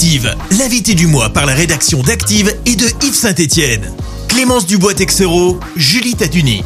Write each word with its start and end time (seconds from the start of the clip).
Active, 0.00 0.34
l'invité 0.52 0.94
du 0.94 1.06
mois 1.06 1.28
par 1.28 1.44
la 1.44 1.52
rédaction 1.52 2.02
d'Active 2.02 2.56
et 2.64 2.74
de 2.74 2.86
Yves 3.04 3.14
Saint-Étienne. 3.14 3.94
Clémence 4.28 4.64
Dubois-Texero, 4.64 5.60
Julie 5.76 6.14
Taduni. 6.14 6.64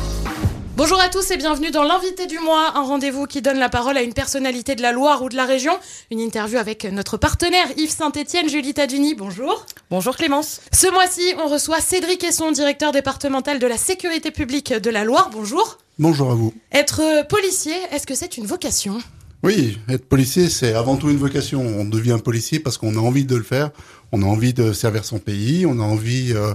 Bonjour 0.77 1.01
à 1.01 1.09
tous 1.09 1.33
et 1.33 1.37
bienvenue 1.37 1.73
dans 1.73 1.83
l'invité 1.83 2.29
du 2.29 2.39
mois, 2.39 2.71
un 2.77 2.83
rendez-vous 2.83 3.27
qui 3.27 3.43
donne 3.43 3.59
la 3.59 3.69
parole 3.69 3.97
à 3.97 4.03
une 4.03 4.13
personnalité 4.13 4.77
de 4.77 4.83
la 4.83 4.93
Loire 4.93 5.21
ou 5.25 5.29
de 5.29 5.35
la 5.35 5.47
région. 5.47 5.73
Une 6.13 6.21
interview 6.21 6.59
avec 6.59 6.85
notre 6.85 7.17
partenaire 7.17 7.67
Yves 7.77 7.91
Saint-Étienne, 7.91 8.49
Julie 8.49 8.73
Taduni. 8.73 9.17
Bonjour. 9.17 9.67
Bonjour 9.91 10.17
Clémence. 10.17 10.61
Ce 10.73 10.87
mois-ci, 10.93 11.35
on 11.45 11.49
reçoit 11.49 11.81
Cédric 11.81 12.23
Esson, 12.23 12.53
directeur 12.53 12.93
départemental 12.93 13.59
de 13.59 13.67
la 13.67 13.79
sécurité 13.79 14.31
publique 14.31 14.73
de 14.73 14.91
la 14.91 15.03
Loire. 15.03 15.31
Bonjour. 15.33 15.79
Bonjour 15.99 16.31
à 16.31 16.35
vous. 16.37 16.55
Être 16.71 17.27
policier, 17.27 17.75
est-ce 17.91 18.07
que 18.07 18.15
c'est 18.15 18.37
une 18.37 18.47
vocation? 18.47 19.01
Oui, 19.45 19.79
être 19.91 20.09
policier, 20.09 20.49
c'est 20.49 20.73
avant 20.73 20.97
tout 20.97 21.11
une 21.11 21.19
vocation. 21.19 21.61
On 21.61 21.85
devient 21.85 22.17
policier 22.25 22.61
parce 22.61 22.79
qu'on 22.79 22.97
a 22.97 22.99
envie 22.99 23.27
de 23.27 23.37
le 23.37 23.43
faire, 23.43 23.73
on 24.11 24.23
a 24.23 24.25
envie 24.25 24.55
de 24.55 24.73
servir 24.73 25.05
son 25.05 25.19
pays, 25.19 25.67
on 25.67 25.81
a 25.81 25.83
envie 25.83 26.33
euh, 26.33 26.55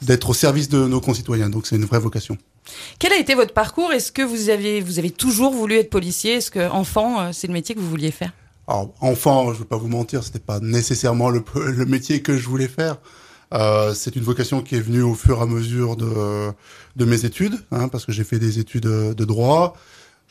d'être 0.00 0.30
au 0.30 0.32
service 0.32 0.70
de 0.70 0.86
nos 0.86 1.02
concitoyens. 1.02 1.50
Donc 1.50 1.66
c'est 1.66 1.76
une 1.76 1.84
vraie 1.84 1.98
vocation. 1.98 2.38
Quel 2.98 3.12
a 3.12 3.18
été 3.18 3.34
votre 3.34 3.52
parcours? 3.52 3.92
Est-ce 3.92 4.10
que 4.10 4.22
vous 4.22 4.48
avez, 4.48 4.80
vous 4.80 4.98
avez 4.98 5.10
toujours 5.10 5.52
voulu 5.52 5.74
être 5.76 5.90
policier? 5.90 6.36
Est-ce 6.36 6.50
que 6.50 6.70
enfant, 6.70 7.20
euh, 7.20 7.30
c'est 7.34 7.46
le 7.46 7.52
métier 7.52 7.74
que 7.74 7.80
vous 7.80 7.90
vouliez 7.90 8.10
faire? 8.10 8.32
Alors, 8.66 8.94
enfant, 9.02 9.48
je 9.48 9.56
ne 9.56 9.58
vais 9.58 9.68
pas 9.68 9.76
vous 9.76 9.88
mentir, 9.88 10.24
c'était 10.24 10.38
pas 10.38 10.60
nécessairement 10.60 11.28
le, 11.28 11.44
le, 11.54 11.84
métier 11.84 12.22
que 12.22 12.38
je 12.38 12.48
voulais 12.48 12.68
faire. 12.68 12.96
Euh, 13.52 13.92
c'est 13.92 14.16
une 14.16 14.22
vocation 14.22 14.62
qui 14.62 14.76
est 14.76 14.80
venue 14.80 15.02
au 15.02 15.14
fur 15.14 15.40
et 15.40 15.42
à 15.42 15.46
mesure 15.46 15.94
de, 15.94 16.52
de 16.96 17.04
mes 17.04 17.26
études, 17.26 17.58
hein, 17.70 17.88
parce 17.88 18.06
que 18.06 18.12
j'ai 18.12 18.24
fait 18.24 18.38
des 18.38 18.58
études 18.58 18.84
de 18.86 19.24
droit. 19.26 19.76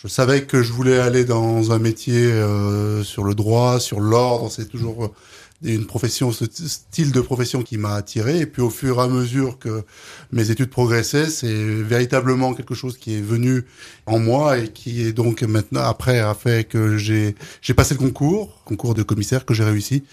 Je 0.01 0.07
savais 0.07 0.45
que 0.45 0.63
je 0.63 0.71
voulais 0.71 0.97
aller 0.97 1.25
dans 1.25 1.73
un 1.73 1.79
métier 1.79 2.23
euh, 2.23 3.03
sur 3.03 3.25
le 3.25 3.35
droit, 3.35 3.81
sur 3.81 3.99
l'ordre. 3.99 4.49
C'est 4.49 4.69
toujours 4.69 5.13
une 5.61 5.85
profession, 5.85 6.31
ce 6.31 6.45
style 6.49 7.11
de 7.11 7.19
profession 7.19 7.63
qui 7.63 7.77
m'a 7.77 7.95
attiré. 7.95 8.39
Et 8.39 8.45
puis 8.45 8.61
au 8.61 8.69
fur 8.69 8.99
et 8.99 9.01
à 9.01 9.07
mesure 9.07 9.59
que 9.59 9.83
mes 10.31 10.51
études 10.51 10.69
progressaient, 10.69 11.29
c'est 11.29 11.53
véritablement 11.53 12.53
quelque 12.53 12.75
chose 12.75 12.97
qui 12.97 13.15
est 13.15 13.21
venu 13.21 13.65
en 14.05 14.19
moi 14.19 14.57
et 14.57 14.69
qui 14.69 15.03
est 15.03 15.11
donc 15.11 15.41
maintenant 15.43 15.81
après 15.81 16.19
a 16.19 16.33
fait 16.33 16.67
que 16.67 16.97
j'ai 16.97 17.35
j'ai 17.61 17.73
passé 17.73 17.93
le 17.93 17.99
concours, 17.99 18.61
concours 18.63 18.93
de 18.93 19.03
commissaire 19.03 19.45
que 19.45 19.53
j'ai 19.53 19.63
réussi. 19.65 20.03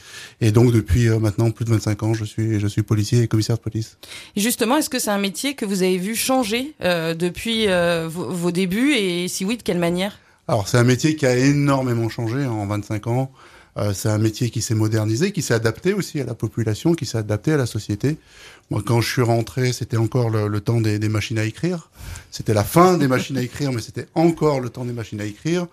Et 0.40 0.50
donc 0.50 0.72
depuis 0.72 1.08
euh, 1.08 1.18
maintenant 1.20 1.50
plus 1.50 1.64
de 1.64 1.70
25 1.70 2.02
ans, 2.02 2.14
je 2.14 2.24
suis 2.24 2.58
je 2.58 2.66
suis 2.66 2.82
policier 2.82 3.22
et 3.22 3.28
commissaire 3.28 3.56
de 3.56 3.62
police. 3.62 3.98
Et 4.34 4.40
justement, 4.40 4.76
est-ce 4.76 4.90
que 4.90 4.98
c'est 4.98 5.10
un 5.10 5.18
métier 5.18 5.54
que 5.54 5.64
vous 5.64 5.82
avez 5.82 5.98
vu 5.98 6.16
changer 6.16 6.74
euh, 6.82 7.14
depuis 7.14 7.68
euh, 7.68 8.08
vos, 8.08 8.30
vos 8.30 8.50
débuts? 8.50 8.94
Et 8.94 9.28
si 9.28 9.44
oui, 9.44 9.56
de 9.56 9.62
quelle 9.62 9.78
manière? 9.78 10.18
Alors 10.48 10.68
c'est 10.68 10.78
un 10.78 10.84
métier 10.84 11.16
qui 11.16 11.26
a 11.26 11.36
énormément 11.36 12.08
changé 12.08 12.44
en 12.44 12.66
25 12.66 13.06
ans. 13.06 13.32
Euh, 13.78 13.92
c'est 13.92 14.08
un 14.08 14.18
métier 14.18 14.50
qui 14.50 14.62
s'est 14.62 14.74
modernisé, 14.74 15.32
qui 15.32 15.42
s'est 15.42 15.54
adapté 15.54 15.92
aussi 15.92 16.20
à 16.20 16.24
la 16.24 16.34
population, 16.34 16.94
qui 16.94 17.04
s'est 17.04 17.18
adapté 17.18 17.52
à 17.52 17.56
la 17.56 17.66
société. 17.66 18.16
Moi, 18.70 18.82
quand 18.84 19.00
je 19.00 19.10
suis 19.10 19.22
rentré, 19.22 19.72
c'était 19.72 19.98
encore 19.98 20.30
le, 20.30 20.60
temps 20.60 20.80
des, 20.80 20.98
des, 20.98 21.08
machines 21.08 21.38
à 21.38 21.44
écrire. 21.44 21.90
C'était 22.30 22.54
la 22.54 22.64
fin 22.64 22.96
des 22.96 23.06
machines 23.06 23.36
à 23.36 23.42
écrire, 23.42 23.72
mais 23.72 23.82
c'était 23.82 24.06
encore 24.14 24.60
le 24.60 24.70
temps 24.70 24.84
des 24.84 24.94
machines 24.94 25.20
à 25.20 25.24
écrire. 25.24 25.66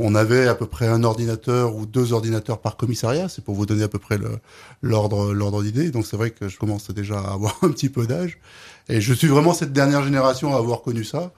On 0.00 0.14
avait 0.14 0.46
à 0.46 0.54
peu 0.54 0.66
près 0.66 0.86
un 0.86 1.02
ordinateur 1.02 1.74
ou 1.74 1.84
deux 1.84 2.12
ordinateurs 2.12 2.60
par 2.60 2.76
commissariat. 2.76 3.28
C'est 3.28 3.44
pour 3.44 3.56
vous 3.56 3.66
donner 3.66 3.82
à 3.82 3.88
peu 3.88 3.98
près 3.98 4.16
l'ordre 4.80 5.32
l'ordre 5.34 5.64
d'idée. 5.64 5.90
Donc 5.90 6.06
c'est 6.06 6.16
vrai 6.16 6.30
que 6.30 6.48
je 6.48 6.56
commence 6.56 6.88
déjà 6.92 7.18
à 7.18 7.32
avoir 7.32 7.58
un 7.62 7.70
petit 7.70 7.88
peu 7.88 8.06
d'âge. 8.06 8.38
Et 8.88 9.00
je 9.00 9.12
suis 9.12 9.26
vraiment 9.26 9.52
cette 9.52 9.72
dernière 9.72 10.04
génération 10.04 10.54
à 10.54 10.58
avoir 10.58 10.82
connu 10.82 11.02
ça, 11.02 11.32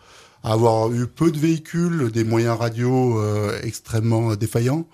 à 0.44 0.52
avoir 0.52 0.92
eu 0.92 1.06
peu 1.06 1.30
de 1.30 1.38
véhicules, 1.38 2.10
des 2.12 2.24
moyens 2.24 2.58
radio 2.58 3.18
euh, 3.18 3.58
extrêmement 3.62 4.36
défaillants 4.36 4.86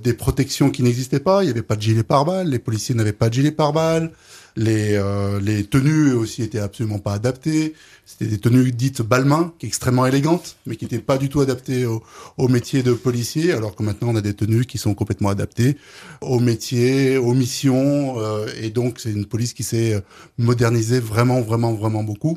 des 0.00 0.14
protections 0.14 0.70
qui 0.70 0.82
n'existaient 0.82 1.20
pas. 1.20 1.42
Il 1.42 1.46
n'y 1.46 1.50
avait 1.50 1.62
pas 1.62 1.76
de 1.76 1.82
gilet 1.82 2.02
pare-balles. 2.02 2.48
Les 2.48 2.58
policiers 2.58 2.94
n'avaient 2.94 3.12
pas 3.12 3.28
de 3.28 3.34
gilet 3.34 3.52
pare-balles. 3.52 4.12
Les, 4.54 4.94
euh, 4.96 5.40
les 5.40 5.64
tenues 5.64 6.12
aussi 6.12 6.42
étaient 6.42 6.58
absolument 6.58 6.98
pas 6.98 7.14
adaptées. 7.14 7.74
C'était 8.04 8.26
des 8.26 8.38
tenues 8.38 8.70
dites 8.72 9.00
balmain, 9.00 9.54
extrêmement 9.62 10.04
élégantes, 10.04 10.56
mais 10.66 10.76
qui 10.76 10.84
n'étaient 10.84 10.98
pas 10.98 11.16
du 11.16 11.30
tout 11.30 11.40
adaptées 11.40 11.86
au, 11.86 12.02
au, 12.36 12.48
métier 12.48 12.82
de 12.82 12.92
policier, 12.92 13.52
alors 13.52 13.74
que 13.74 13.82
maintenant 13.82 14.08
on 14.10 14.16
a 14.16 14.20
des 14.20 14.34
tenues 14.34 14.66
qui 14.66 14.76
sont 14.76 14.92
complètement 14.92 15.30
adaptées 15.30 15.78
au 16.20 16.38
métier, 16.38 17.16
aux 17.16 17.32
missions, 17.32 18.18
euh, 18.18 18.46
et 18.60 18.68
donc 18.68 18.98
c'est 18.98 19.12
une 19.12 19.24
police 19.24 19.54
qui 19.54 19.62
s'est 19.62 20.02
modernisée 20.36 21.00
vraiment, 21.00 21.40
vraiment, 21.40 21.72
vraiment 21.72 22.02
beaucoup. 22.02 22.36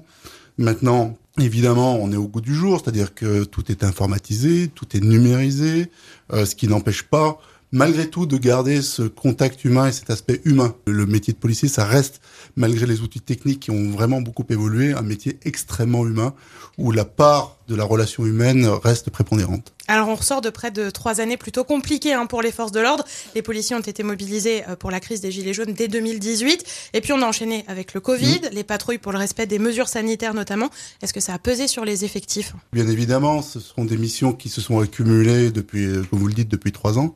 Maintenant, 0.58 1.18
évidemment, 1.38 1.96
on 1.96 2.12
est 2.12 2.18
au 2.18 2.28
goût 2.28 2.42
du 2.42 2.54
jour, 2.54 2.80
c'est-à-dire 2.82 3.14
que 3.14 3.44
tout 3.44 3.70
est 3.72 3.84
informatisé, 3.84 4.70
tout 4.70 4.96
est 4.96 5.02
numérisé, 5.02 5.92
euh, 6.32 6.46
ce 6.46 6.56
qui 6.56 6.68
n'empêche 6.68 7.04
pas 7.04 7.40
malgré 7.76 8.10
tout 8.10 8.26
de 8.26 8.38
garder 8.38 8.82
ce 8.82 9.02
contact 9.02 9.66
humain 9.66 9.88
et 9.88 9.92
cet 9.92 10.10
aspect 10.10 10.40
humain. 10.46 10.76
Le 10.88 11.06
métier 11.06 11.34
de 11.34 11.38
policier, 11.38 11.68
ça 11.68 11.84
reste, 11.84 12.22
malgré 12.56 12.86
les 12.86 13.02
outils 13.02 13.20
techniques 13.20 13.60
qui 13.60 13.72
ont 13.72 13.92
vraiment 13.92 14.22
beaucoup 14.22 14.46
évolué, 14.50 14.94
un 14.94 15.02
métier 15.02 15.38
extrêmement 15.44 16.08
humain 16.08 16.34
où 16.78 16.94
la 16.94 17.04
part 17.04 17.58
de 17.68 17.76
la 17.76 17.84
relation 17.84 18.26
humaine 18.26 18.66
reste 18.66 19.10
prépondérante. 19.10 19.74
Alors 19.88 20.08
on 20.08 20.16
ressort 20.16 20.40
de 20.40 20.50
près 20.50 20.72
de 20.72 20.90
trois 20.90 21.20
années 21.20 21.36
plutôt 21.36 21.66
compliquées 21.66 22.14
hein, 22.14 22.28
pour 22.28 22.42
les 22.42 22.54
forces 22.54 22.72
de 22.72 22.80
l'ordre. 22.80 23.04
Les 23.34 23.42
policiers 23.42 23.76
ont 23.76 23.82
été 23.82 24.04
mobilisés 24.04 24.64
euh, 24.70 24.78
pour 24.78 24.90
la 24.90 25.02
crise 25.02 25.20
des 25.20 25.32
Gilets 25.32 25.54
jaunes 25.54 25.74
dès 25.74 25.90
2018. 25.90 26.66
Et 26.94 27.02
puis 27.02 27.12
on 27.12 27.22
a 27.22 27.26
enchaîné 27.26 27.66
avec 27.68 27.94
le 27.94 28.00
Covid, 28.00 28.40
mmh. 28.40 28.50
les 28.54 28.64
patrouilles 28.64 29.00
pour 29.00 29.12
le 29.12 29.18
respect 29.18 29.48
des 29.48 29.60
mesures 29.60 29.90
sanitaires 29.90 30.34
notamment. 30.34 30.70
Est-ce 31.02 31.14
que 31.14 31.20
ça 31.20 31.34
a 31.34 31.40
pesé 31.40 31.68
sur 31.68 31.84
les 31.84 32.06
effectifs? 32.06 32.54
Bien 32.72 32.88
évidemment, 32.88 33.42
ce 33.42 33.60
sont 33.60 33.84
des 33.84 33.98
missions 33.98 34.32
qui 34.32 34.48
se 34.48 34.62
sont 34.62 34.80
accumulées 34.80 35.52
depuis, 35.52 35.86
euh, 35.86 36.04
comme 36.10 36.20
vous 36.20 36.28
le 36.28 36.34
dites, 36.34 36.50
depuis 36.50 36.72
trois 36.72 36.98
ans. 37.00 37.16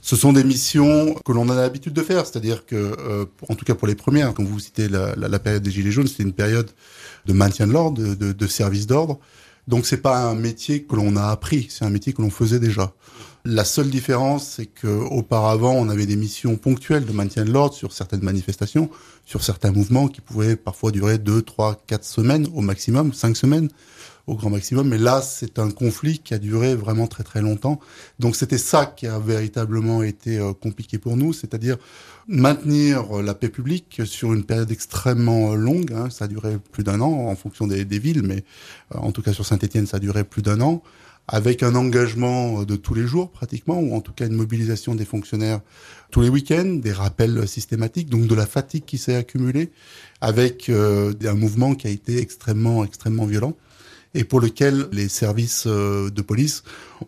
Ce 0.00 0.16
sont 0.16 0.32
des 0.32 0.44
missions 0.44 1.14
que 1.24 1.32
l'on 1.32 1.48
a 1.48 1.54
l'habitude 1.54 1.92
de 1.92 2.02
faire, 2.02 2.24
c'est-à-dire 2.26 2.66
que, 2.66 2.76
euh, 2.76 3.26
en 3.48 3.54
tout 3.54 3.64
cas 3.64 3.74
pour 3.74 3.88
les 3.88 3.94
premières, 3.94 4.32
quand 4.32 4.44
vous 4.44 4.58
citez 4.60 4.88
la, 4.88 5.14
la, 5.16 5.28
la 5.28 5.38
période 5.38 5.62
des 5.62 5.70
Gilets 5.70 5.90
jaunes, 5.90 6.06
c'était 6.06 6.22
une 6.22 6.32
période 6.32 6.70
de 7.26 7.32
maintien 7.32 7.66
de 7.66 7.72
l'ordre, 7.72 8.00
de, 8.00 8.14
de, 8.14 8.32
de, 8.32 8.46
service 8.46 8.86
d'ordre. 8.86 9.18
Donc 9.66 9.86
c'est 9.86 9.98
pas 9.98 10.18
un 10.18 10.34
métier 10.34 10.84
que 10.84 10.96
l'on 10.96 11.16
a 11.16 11.26
appris, 11.26 11.66
c'est 11.68 11.84
un 11.84 11.90
métier 11.90 12.12
que 12.12 12.22
l'on 12.22 12.30
faisait 12.30 12.60
déjà. 12.60 12.92
La 13.44 13.64
seule 13.64 13.90
différence, 13.90 14.46
c'est 14.56 14.66
que 14.66 14.88
auparavant, 14.88 15.72
on 15.72 15.88
avait 15.88 16.06
des 16.06 16.16
missions 16.16 16.56
ponctuelles 16.56 17.04
de 17.04 17.12
maintien 17.12 17.44
de 17.44 17.50
l'ordre 17.50 17.74
sur 17.74 17.92
certaines 17.92 18.22
manifestations, 18.22 18.90
sur 19.24 19.42
certains 19.42 19.72
mouvements 19.72 20.08
qui 20.08 20.20
pouvaient 20.20 20.56
parfois 20.56 20.90
durer 20.90 21.18
deux, 21.18 21.42
trois, 21.42 21.80
quatre 21.86 22.04
semaines 22.04 22.48
au 22.54 22.60
maximum, 22.60 23.12
cinq 23.12 23.36
semaines 23.36 23.68
au 24.28 24.34
grand 24.34 24.50
maximum. 24.50 24.88
Mais 24.88 24.98
là, 24.98 25.20
c'est 25.22 25.58
un 25.58 25.70
conflit 25.70 26.20
qui 26.20 26.34
a 26.34 26.38
duré 26.38 26.74
vraiment 26.74 27.06
très 27.06 27.24
très 27.24 27.40
longtemps. 27.40 27.80
Donc 28.20 28.36
c'était 28.36 28.58
ça 28.58 28.86
qui 28.86 29.06
a 29.06 29.18
véritablement 29.18 30.02
été 30.02 30.38
euh, 30.38 30.52
compliqué 30.52 30.98
pour 30.98 31.16
nous, 31.16 31.32
c'est-à-dire 31.32 31.76
maintenir 32.28 33.22
la 33.22 33.34
paix 33.34 33.48
publique 33.48 34.02
sur 34.04 34.34
une 34.34 34.44
période 34.44 34.70
extrêmement 34.70 35.54
longue. 35.54 35.92
Hein. 35.92 36.10
Ça 36.10 36.26
a 36.26 36.28
duré 36.28 36.58
plus 36.72 36.84
d'un 36.84 37.00
an 37.00 37.10
en 37.10 37.34
fonction 37.34 37.66
des, 37.66 37.84
villes, 37.84 38.22
mais 38.22 38.44
euh, 38.94 38.98
en 38.98 39.12
tout 39.12 39.22
cas 39.22 39.32
sur 39.32 39.46
Saint-Étienne, 39.46 39.86
ça 39.86 39.96
a 39.96 40.00
duré 40.00 40.24
plus 40.24 40.42
d'un 40.42 40.60
an 40.60 40.82
avec 41.30 41.62
un 41.62 41.74
engagement 41.74 42.62
de 42.62 42.76
tous 42.76 42.94
les 42.94 43.06
jours 43.06 43.30
pratiquement, 43.30 43.78
ou 43.78 43.94
en 43.94 44.00
tout 44.00 44.12
cas 44.12 44.26
une 44.26 44.32
mobilisation 44.34 44.94
des 44.94 45.04
fonctionnaires 45.04 45.60
tous 46.10 46.22
les 46.22 46.30
week-ends, 46.30 46.78
des 46.80 46.92
rappels 46.92 47.46
systématiques, 47.46 48.08
donc 48.08 48.26
de 48.26 48.34
la 48.34 48.46
fatigue 48.46 48.86
qui 48.86 48.96
s'est 48.96 49.14
accumulée, 49.14 49.70
avec 50.22 50.70
euh, 50.70 51.12
un 51.24 51.34
mouvement 51.34 51.74
qui 51.74 51.86
a 51.86 51.90
été 51.90 52.18
extrêmement, 52.18 52.82
extrêmement 52.82 53.26
violent 53.26 53.54
et 54.18 54.24
pour 54.24 54.40
lequel 54.40 54.88
les 54.90 55.08
services 55.08 55.64
euh, 55.68 56.10
de 56.10 56.22
police 56.22 56.64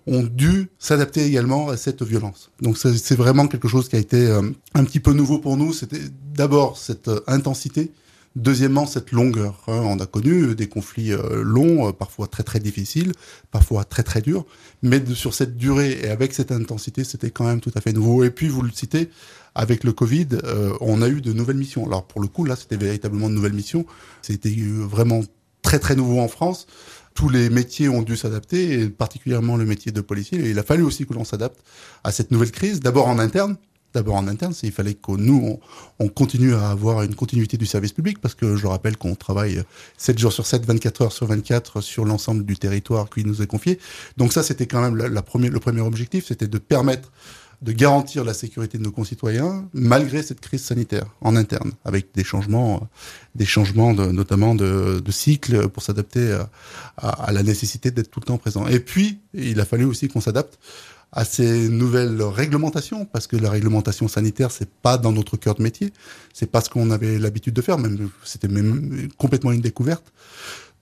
ont 0.06 0.22
dû 0.22 0.68
s'adapter 0.78 1.24
également 1.24 1.68
à 1.68 1.76
cette 1.76 2.04
violence. 2.04 2.52
Donc 2.62 2.78
c'est 2.78 3.16
vraiment 3.16 3.48
quelque 3.48 3.66
chose 3.66 3.88
qui 3.88 3.96
a 3.96 3.98
été 3.98 4.28
euh, 4.28 4.42
un 4.74 4.84
petit 4.84 5.00
peu 5.00 5.12
nouveau 5.12 5.40
pour 5.40 5.56
nous. 5.56 5.72
C'était 5.72 6.02
d'abord 6.32 6.78
cette 6.78 7.08
euh, 7.08 7.20
intensité, 7.26 7.90
Deuxièmement, 8.36 8.86
cette 8.86 9.10
longueur. 9.10 9.60
Hein. 9.66 9.80
On 9.82 9.98
a 9.98 10.06
connu 10.06 10.54
des 10.54 10.68
conflits 10.68 11.10
longs, 11.42 11.92
parfois 11.92 12.28
très 12.28 12.44
très 12.44 12.60
difficiles, 12.60 13.10
parfois 13.50 13.82
très 13.82 14.04
très 14.04 14.20
durs, 14.20 14.46
mais 14.82 15.02
sur 15.16 15.34
cette 15.34 15.56
durée 15.56 15.98
et 16.04 16.10
avec 16.10 16.32
cette 16.32 16.52
intensité, 16.52 17.02
c'était 17.02 17.32
quand 17.32 17.42
même 17.42 17.60
tout 17.60 17.72
à 17.74 17.80
fait 17.80 17.92
nouveau. 17.92 18.22
Et 18.22 18.30
puis, 18.30 18.46
vous 18.46 18.62
le 18.62 18.70
citez, 18.70 19.10
avec 19.56 19.82
le 19.82 19.92
Covid, 19.92 20.28
on 20.80 21.02
a 21.02 21.08
eu 21.08 21.20
de 21.20 21.32
nouvelles 21.32 21.56
missions. 21.56 21.84
Alors 21.84 22.06
pour 22.06 22.20
le 22.20 22.28
coup, 22.28 22.44
là, 22.44 22.54
c'était 22.54 22.76
véritablement 22.76 23.28
de 23.28 23.34
nouvelles 23.34 23.52
missions. 23.52 23.84
C'était 24.22 24.54
vraiment 24.54 25.22
très 25.62 25.78
très 25.78 25.96
nouveau 25.96 26.20
en 26.20 26.28
France. 26.28 26.66
Tous 27.20 27.28
les 27.28 27.50
métiers 27.50 27.90
ont 27.90 28.00
dû 28.00 28.16
s'adapter, 28.16 28.80
et 28.80 28.88
particulièrement 28.88 29.58
le 29.58 29.66
métier 29.66 29.92
de 29.92 30.00
policier. 30.00 30.38
Il 30.48 30.58
a 30.58 30.62
fallu 30.62 30.84
aussi 30.84 31.04
que 31.04 31.12
l'on 31.12 31.26
s'adapte 31.26 31.60
à 32.02 32.12
cette 32.12 32.30
nouvelle 32.30 32.50
crise, 32.50 32.80
d'abord 32.80 33.08
en 33.08 33.18
interne. 33.18 33.58
D'abord 33.92 34.14
en 34.14 34.26
interne, 34.26 34.54
il 34.62 34.72
fallait 34.72 34.94
que 34.94 35.12
nous, 35.12 35.58
on, 35.98 36.04
on, 36.06 36.08
continue 36.08 36.54
à 36.54 36.70
avoir 36.70 37.02
une 37.02 37.14
continuité 37.14 37.58
du 37.58 37.66
service 37.66 37.92
public, 37.92 38.22
parce 38.22 38.34
que 38.34 38.56
je 38.56 38.66
rappelle 38.66 38.96
qu'on 38.96 39.16
travaille 39.16 39.62
7 39.98 40.18
jours 40.18 40.32
sur 40.32 40.46
7, 40.46 40.64
24 40.64 41.02
heures 41.02 41.12
sur 41.12 41.26
24 41.26 41.82
sur 41.82 42.06
l'ensemble 42.06 42.42
du 42.46 42.56
territoire 42.56 43.10
qui 43.10 43.22
nous 43.22 43.42
est 43.42 43.46
confié. 43.46 43.78
Donc 44.16 44.32
ça, 44.32 44.42
c'était 44.42 44.66
quand 44.66 44.80
même 44.80 44.96
le 44.96 45.20
premier 45.20 45.80
objectif, 45.82 46.24
c'était 46.26 46.48
de 46.48 46.56
permettre 46.56 47.12
de 47.62 47.72
garantir 47.72 48.24
la 48.24 48.32
sécurité 48.32 48.78
de 48.78 48.82
nos 48.82 48.90
concitoyens 48.90 49.68
malgré 49.74 50.22
cette 50.22 50.40
crise 50.40 50.62
sanitaire 50.62 51.06
en 51.20 51.36
interne, 51.36 51.72
avec 51.84 52.14
des 52.14 52.24
changements, 52.24 52.88
des 53.34 53.44
changements 53.44 53.92
de, 53.92 54.06
notamment 54.06 54.54
de, 54.54 55.00
de 55.04 55.12
cycle 55.12 55.68
pour 55.68 55.82
s'adapter 55.82 56.32
à, 56.96 57.08
à, 57.08 57.32
la 57.32 57.42
nécessité 57.42 57.90
d'être 57.90 58.10
tout 58.10 58.20
le 58.20 58.26
temps 58.26 58.38
présent. 58.38 58.66
Et 58.66 58.80
puis, 58.80 59.20
il 59.34 59.60
a 59.60 59.64
fallu 59.66 59.84
aussi 59.84 60.08
qu'on 60.08 60.20
s'adapte 60.20 60.58
à 61.12 61.24
ces 61.24 61.68
nouvelles 61.68 62.22
réglementations, 62.22 63.04
parce 63.04 63.26
que 63.26 63.36
la 63.36 63.50
réglementation 63.50 64.06
sanitaire, 64.06 64.50
c'est 64.50 64.70
pas 64.70 64.96
dans 64.96 65.12
notre 65.12 65.36
cœur 65.36 65.56
de 65.56 65.62
métier, 65.62 65.92
c'est 66.32 66.50
pas 66.50 66.60
ce 66.60 66.70
qu'on 66.70 66.90
avait 66.90 67.18
l'habitude 67.18 67.52
de 67.52 67.62
faire, 67.62 67.78
même 67.78 68.10
c'était 68.24 68.48
même 68.48 69.08
complètement 69.18 69.50
une 69.50 69.60
découverte. 69.60 70.04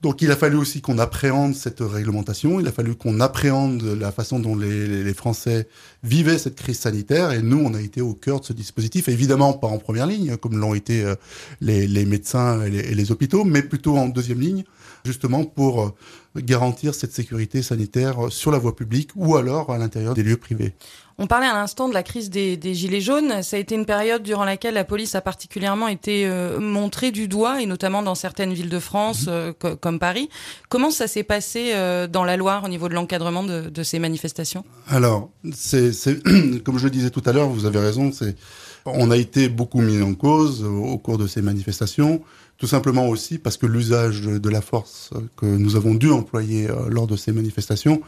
Donc 0.01 0.21
il 0.21 0.31
a 0.31 0.37
fallu 0.37 0.55
aussi 0.55 0.79
qu'on 0.79 0.97
appréhende 0.97 1.55
cette 1.55 1.81
réglementation, 1.81 2.61
il 2.61 2.67
a 2.67 2.71
fallu 2.71 2.95
qu'on 2.95 3.19
appréhende 3.19 3.83
la 3.83 4.13
façon 4.13 4.39
dont 4.39 4.55
les, 4.55 5.13
Français 5.13 5.67
vivaient 6.03 6.37
cette 6.37 6.55
crise 6.55 6.79
sanitaire, 6.79 7.33
et 7.33 7.41
nous, 7.41 7.57
on 7.57 7.73
a 7.73 7.81
été 7.81 7.99
au 7.99 8.13
cœur 8.13 8.39
de 8.39 8.45
ce 8.45 8.53
dispositif, 8.53 9.09
évidemment 9.09 9.51
pas 9.51 9.67
en 9.67 9.77
première 9.77 10.07
ligne, 10.07 10.37
comme 10.37 10.57
l'ont 10.57 10.73
été 10.73 11.03
euh, 11.03 11.15
les, 11.59 12.05
médecins 12.05 12.63
et 12.63 12.69
les, 12.69 12.79
et 12.79 12.95
les, 12.95 13.11
hôpitaux, 13.11 13.43
mais 13.43 13.61
plutôt 13.61 13.97
en 13.97 14.07
deuxième 14.07 14.39
ligne, 14.39 14.63
justement 15.03 15.43
pour 15.43 15.81
euh, 15.81 15.89
garantir 16.35 16.93
cette 16.93 17.11
sécurité 17.11 17.61
sanitaire 17.61 18.27
sur 18.29 18.51
la 18.51 18.59
voie 18.59 18.75
publique 18.75 19.11
ou 19.15 19.35
alors 19.35 19.71
à 19.71 19.77
l'intérieur 19.77 20.13
des 20.13 20.23
lieux 20.23 20.37
privés. 20.37 20.73
On 21.21 21.27
parlait 21.27 21.47
à 21.47 21.53
l'instant 21.53 21.89
de 21.89 21.93
la 21.93 22.01
crise 22.01 22.29
des, 22.29 22.55
des, 22.55 22.73
Gilets 22.73 23.01
jaunes. 23.01 23.43
Ça 23.43 23.57
a 23.57 23.59
été 23.59 23.75
une 23.75 23.85
période 23.85 24.23
durant 24.23 24.45
laquelle 24.45 24.73
la 24.73 24.85
police 24.85 25.15
a 25.15 25.21
particulièrement 25.21 25.89
été 25.89 26.25
euh, 26.25 26.61
montrée 26.61 27.11
du 27.11 27.27
doigt, 27.27 27.61
et 27.61 27.65
notamment 27.65 28.01
dans 28.01 28.15
certaines 28.15 28.53
villes 28.53 28.69
de 28.69 28.79
France, 28.79 29.25
mmh. 29.25 29.29
euh, 29.29 29.53
comme 29.53 29.99
Paris. 29.99 30.29
Comment 30.69 30.91
ça 30.91 31.07
s'est 31.07 31.23
passé 31.23 31.71
euh, 31.73 32.07
dans 32.07 32.23
la 32.23 32.37
Loire 32.37 32.63
au 32.63 32.69
niveau 32.69 32.87
de 32.87 32.93
l'encadrement 32.93 33.43
de, 33.43 33.69
de, 33.69 33.83
ces 33.83 33.99
manifestations? 33.99 34.63
Alors, 34.87 35.29
c'est 35.51 35.91
comme 36.63 36.77
je 36.77 36.85
le 36.85 36.89
disais 36.89 37.09
tout 37.09 37.23
à 37.25 37.33
l'heure, 37.33 37.49
vous 37.49 37.65
avez 37.65 37.79
raison, 37.79 38.13
c'est 38.13 38.37
on 38.85 39.11
a 39.11 39.17
été 39.17 39.49
beaucoup 39.49 39.81
mis 39.81 40.01
en 40.01 40.13
cause 40.13 40.63
au 40.63 40.97
cours 40.97 41.17
de 41.17 41.27
ces 41.27 41.41
manifestations, 41.41 42.21
tout 42.57 42.67
simplement 42.67 43.07
aussi 43.07 43.37
parce 43.37 43.57
que 43.57 43.65
l'usage 43.65 44.21
de 44.21 44.49
la 44.49 44.61
force 44.61 45.11
que 45.35 45.45
nous 45.45 45.75
avons 45.75 45.95
dû 45.95 46.09
employer 46.19 46.69
euh, 46.69 46.87
lors 46.89 47.07
de 47.07 47.15
ces 47.15 47.31
manifestations 47.31 48.01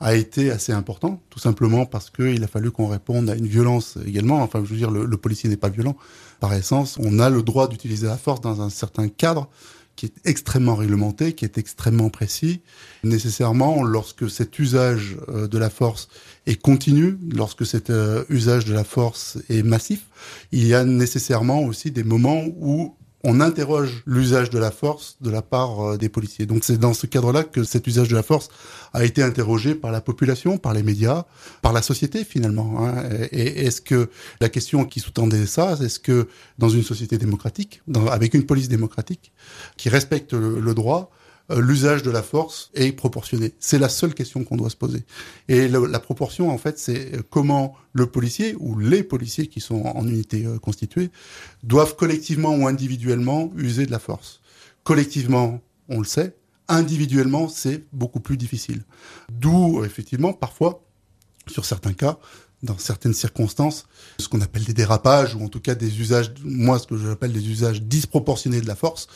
a 0.00 0.14
été 0.14 0.50
assez 0.50 0.72
important, 0.72 1.22
tout 1.30 1.38
simplement 1.38 1.86
parce 1.86 2.10
qu'il 2.10 2.42
a 2.44 2.46
fallu 2.46 2.70
qu'on 2.70 2.88
réponde 2.88 3.30
à 3.30 3.34
une 3.34 3.46
violence 3.46 3.96
également. 4.06 4.42
Enfin, 4.42 4.62
je 4.62 4.70
veux 4.70 4.76
dire, 4.76 4.90
le, 4.90 5.06
le 5.06 5.16
policier 5.16 5.48
n'est 5.48 5.56
pas 5.56 5.70
violent 5.70 5.96
par 6.38 6.52
essence. 6.52 6.98
On 7.00 7.18
a 7.18 7.30
le 7.30 7.42
droit 7.42 7.66
d'utiliser 7.66 8.06
la 8.06 8.18
force 8.18 8.42
dans 8.42 8.60
un 8.60 8.68
certain 8.68 9.08
cadre 9.08 9.48
qui 9.96 10.06
est 10.06 10.12
extrêmement 10.24 10.76
réglementé, 10.76 11.32
qui 11.32 11.44
est 11.44 11.58
extrêmement 11.58 12.10
précis. 12.10 12.60
Nécessairement, 13.02 13.82
lorsque 13.82 14.30
cet 14.30 14.58
usage 14.58 15.16
euh, 15.28 15.48
de 15.48 15.58
la 15.58 15.70
force 15.70 16.08
est 16.46 16.60
continu, 16.60 17.18
lorsque 17.34 17.66
cet 17.66 17.90
euh, 17.90 18.24
usage 18.28 18.66
de 18.66 18.74
la 18.74 18.84
force 18.84 19.38
est 19.48 19.62
massif, 19.62 20.06
il 20.52 20.66
y 20.66 20.74
a 20.74 20.84
nécessairement 20.84 21.62
aussi 21.62 21.90
des 21.90 22.04
moments 22.04 22.44
où 22.58 22.94
on 23.28 23.40
interroge 23.40 24.04
l'usage 24.06 24.50
de 24.50 24.58
la 24.58 24.70
force 24.70 25.16
de 25.20 25.30
la 25.30 25.42
part 25.42 25.80
euh, 25.80 25.96
des 25.98 26.08
policiers. 26.08 26.46
Donc 26.46 26.62
c'est 26.62 26.78
dans 26.78 26.94
ce 26.94 27.06
cadre-là 27.06 27.42
que 27.42 27.64
cet 27.64 27.86
usage 27.88 28.08
de 28.08 28.14
la 28.14 28.22
force 28.22 28.48
a 28.92 29.04
été 29.04 29.20
interrogé 29.20 29.74
par 29.74 29.90
la 29.90 30.00
population, 30.00 30.58
par 30.58 30.72
les 30.72 30.84
médias, 30.84 31.24
par 31.60 31.72
la 31.72 31.82
société 31.82 32.22
finalement. 32.22 32.86
Hein. 32.86 32.94
Et 33.32 33.66
est-ce 33.66 33.80
que 33.80 34.10
la 34.40 34.48
question 34.48 34.84
qui 34.84 35.00
sous-tendait 35.00 35.46
ça, 35.46 35.76
est-ce 35.82 35.98
que 35.98 36.28
dans 36.58 36.68
une 36.68 36.84
société 36.84 37.18
démocratique, 37.18 37.82
avec 38.12 38.32
une 38.32 38.46
police 38.46 38.68
démocratique 38.68 39.32
qui 39.76 39.88
respecte 39.88 40.32
le, 40.32 40.74
droit, 40.74 41.10
l'usage 41.50 42.02
de 42.02 42.10
la 42.10 42.22
force 42.22 42.70
est 42.74 42.92
proportionné 42.92 43.54
C'est 43.60 43.78
la 43.78 43.88
seule 43.88 44.14
question 44.14 44.44
qu'on 44.44 44.56
doit 44.56 44.70
se 44.70 44.76
poser. 44.76 45.04
Et 45.48 45.68
la 45.68 46.00
proportion, 46.00 46.50
en 46.50 46.58
fait, 46.58 46.78
c'est 46.78 47.14
euh, 47.14 47.22
comment 47.28 47.74
le 47.92 48.06
policier 48.06 48.56
ou 48.58 48.78
les 48.78 49.02
policiers 49.02 49.46
qui 49.46 49.60
sont 49.60 49.82
en 49.82 50.06
unité 50.06 50.44
euh, 50.44 50.58
constituée 50.58 51.10
doivent 51.62 51.96
collectivement 51.96 52.54
ou 52.54 52.66
individuellement 52.66 53.52
user 53.56 53.86
de 53.86 53.92
la 53.92 53.98
force. 53.98 54.40
Collectivement, 54.84 55.60
on 55.88 55.98
le 55.98 56.04
sait. 56.04 56.36
Individuellement, 56.68 57.48
c'est 57.48 57.84
beaucoup 57.92 58.20
plus 58.20 58.36
difficile. 58.36 58.82
D'où, 59.30 59.84
effectivement, 59.84 60.32
parfois, 60.32 60.82
sur 61.46 61.64
certains 61.64 61.92
cas, 61.92 62.18
dans 62.62 62.78
certaines 62.78 63.14
circonstances, 63.14 63.86
ce 64.18 64.28
qu'on 64.28 64.40
appelle 64.40 64.64
des 64.64 64.74
dérapages, 64.74 65.34
ou 65.34 65.44
en 65.44 65.48
tout 65.48 65.60
cas 65.60 65.74
des 65.74 66.00
usages, 66.00 66.32
moi 66.42 66.78
ce 66.78 66.86
que 66.86 66.96
j'appelle 66.96 67.32
des 67.32 67.48
usages 67.48 67.82
disproportionnés 67.82 68.60
de 68.60 68.66
la 68.66 68.74
force, 68.74 69.08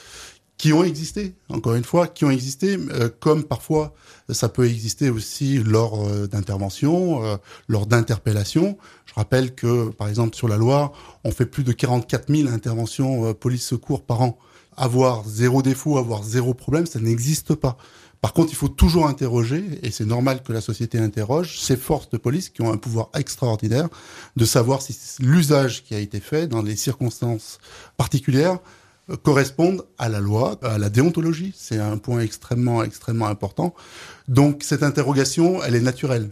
qui 0.60 0.74
ont 0.74 0.84
existé, 0.84 1.32
encore 1.48 1.74
une 1.74 1.84
fois, 1.84 2.06
qui 2.06 2.26
ont 2.26 2.30
existé, 2.30 2.76
euh, 2.90 3.08
comme 3.18 3.44
parfois 3.44 3.94
ça 4.28 4.50
peut 4.50 4.66
exister 4.66 5.08
aussi 5.08 5.56
lors 5.56 6.06
euh, 6.06 6.26
d'interventions, 6.26 7.24
euh, 7.24 7.36
lors 7.66 7.86
d'interpellations. 7.86 8.76
Je 9.06 9.14
rappelle 9.14 9.54
que, 9.54 9.88
par 9.88 10.06
exemple, 10.08 10.36
sur 10.36 10.48
la 10.48 10.58
Loire, 10.58 10.92
on 11.24 11.30
fait 11.30 11.46
plus 11.46 11.64
de 11.64 11.72
44 11.72 12.30
000 12.30 12.50
interventions 12.50 13.24
euh, 13.24 13.32
police-secours 13.32 14.04
par 14.04 14.20
an. 14.20 14.38
Avoir 14.76 15.26
zéro 15.26 15.62
défaut, 15.62 15.96
avoir 15.96 16.22
zéro 16.24 16.52
problème, 16.52 16.84
ça 16.84 17.00
n'existe 17.00 17.54
pas. 17.54 17.78
Par 18.20 18.34
contre, 18.34 18.52
il 18.52 18.56
faut 18.56 18.68
toujours 18.68 19.06
interroger, 19.06 19.64
et 19.82 19.90
c'est 19.90 20.04
normal 20.04 20.42
que 20.42 20.52
la 20.52 20.60
société 20.60 20.98
interroge, 20.98 21.58
ces 21.58 21.78
forces 21.78 22.10
de 22.10 22.18
police 22.18 22.50
qui 22.50 22.60
ont 22.60 22.70
un 22.70 22.76
pouvoir 22.76 23.08
extraordinaire 23.14 23.88
de 24.36 24.44
savoir 24.44 24.82
si 24.82 24.94
l'usage 25.20 25.84
qui 25.84 25.94
a 25.94 25.98
été 25.98 26.20
fait 26.20 26.46
dans 26.46 26.60
les 26.60 26.76
circonstances 26.76 27.58
particulières 27.96 28.58
correspondent 29.16 29.84
à 29.98 30.08
la 30.08 30.20
loi, 30.20 30.58
à 30.62 30.78
la 30.78 30.90
déontologie. 30.90 31.52
C'est 31.56 31.78
un 31.78 31.98
point 31.98 32.20
extrêmement, 32.20 32.82
extrêmement 32.82 33.26
important. 33.26 33.74
Donc 34.28 34.62
cette 34.62 34.82
interrogation, 34.82 35.62
elle 35.62 35.74
est 35.74 35.80
naturelle. 35.80 36.30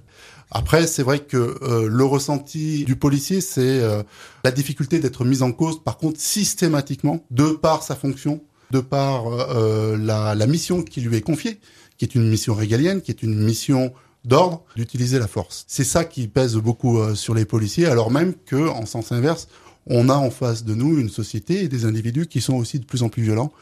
Après, 0.50 0.86
c'est 0.86 1.02
vrai 1.02 1.20
que 1.20 1.58
euh, 1.62 1.88
le 1.88 2.04
ressenti 2.04 2.84
du 2.84 2.96
policier, 2.96 3.40
c'est 3.40 3.80
euh, 3.82 4.02
la 4.44 4.50
difficulté 4.50 4.98
d'être 4.98 5.25
mis 5.25 5.42
en 5.42 5.52
cause, 5.52 5.82
par 5.82 5.98
contre, 5.98 6.20
systématiquement, 6.20 7.25
de 7.30 7.50
par 7.50 7.82
sa 7.82 7.94
fonction, 7.94 8.40
de 8.70 8.81
par 8.81 9.26
euh, 9.28 9.96
la, 9.98 10.34
la 10.34 10.46
mission 10.46 10.82
qui 10.82 11.02
lui 11.02 11.16
est 11.16 11.20
confiée, 11.20 11.60
qui 11.98 12.04
est 12.06 12.14
une 12.14 12.28
mission 12.28 12.54
régalienne, 12.54 13.02
qui 13.02 13.10
est 13.10 13.22
une 13.22 13.38
mission 13.38 13.92
d'ordre, 14.24 14.64
d'utiliser 14.74 15.19
la 15.19 15.28
force. 15.28 15.64
C'est 15.69 15.84
ça 15.84 16.04
qui 16.04 16.28
pèse 16.28 16.56
beaucoup 16.56 17.14
sur 17.14 17.34
les 17.34 17.44
policiers, 17.44 17.86
alors 17.86 18.10
même 18.10 18.34
que, 18.34 18.69
en 18.69 18.84
sens 18.84 19.12
inverse, 19.12 19.48
on 19.88 20.08
a 20.08 20.14
en 20.14 20.31
face 20.31 20.64
de 20.64 20.75
nous 20.75 20.99
une 20.99 21.08
société 21.08 21.64
et 21.64 21.69
des 21.69 21.85
individus 21.85 22.26
qui 22.26 22.40
sont 22.40 22.55
aussi 22.55 22.79
de 22.79 22.85
plus 22.85 23.02
en 23.02 23.08
plus 23.08 23.23
violents, 23.23 23.52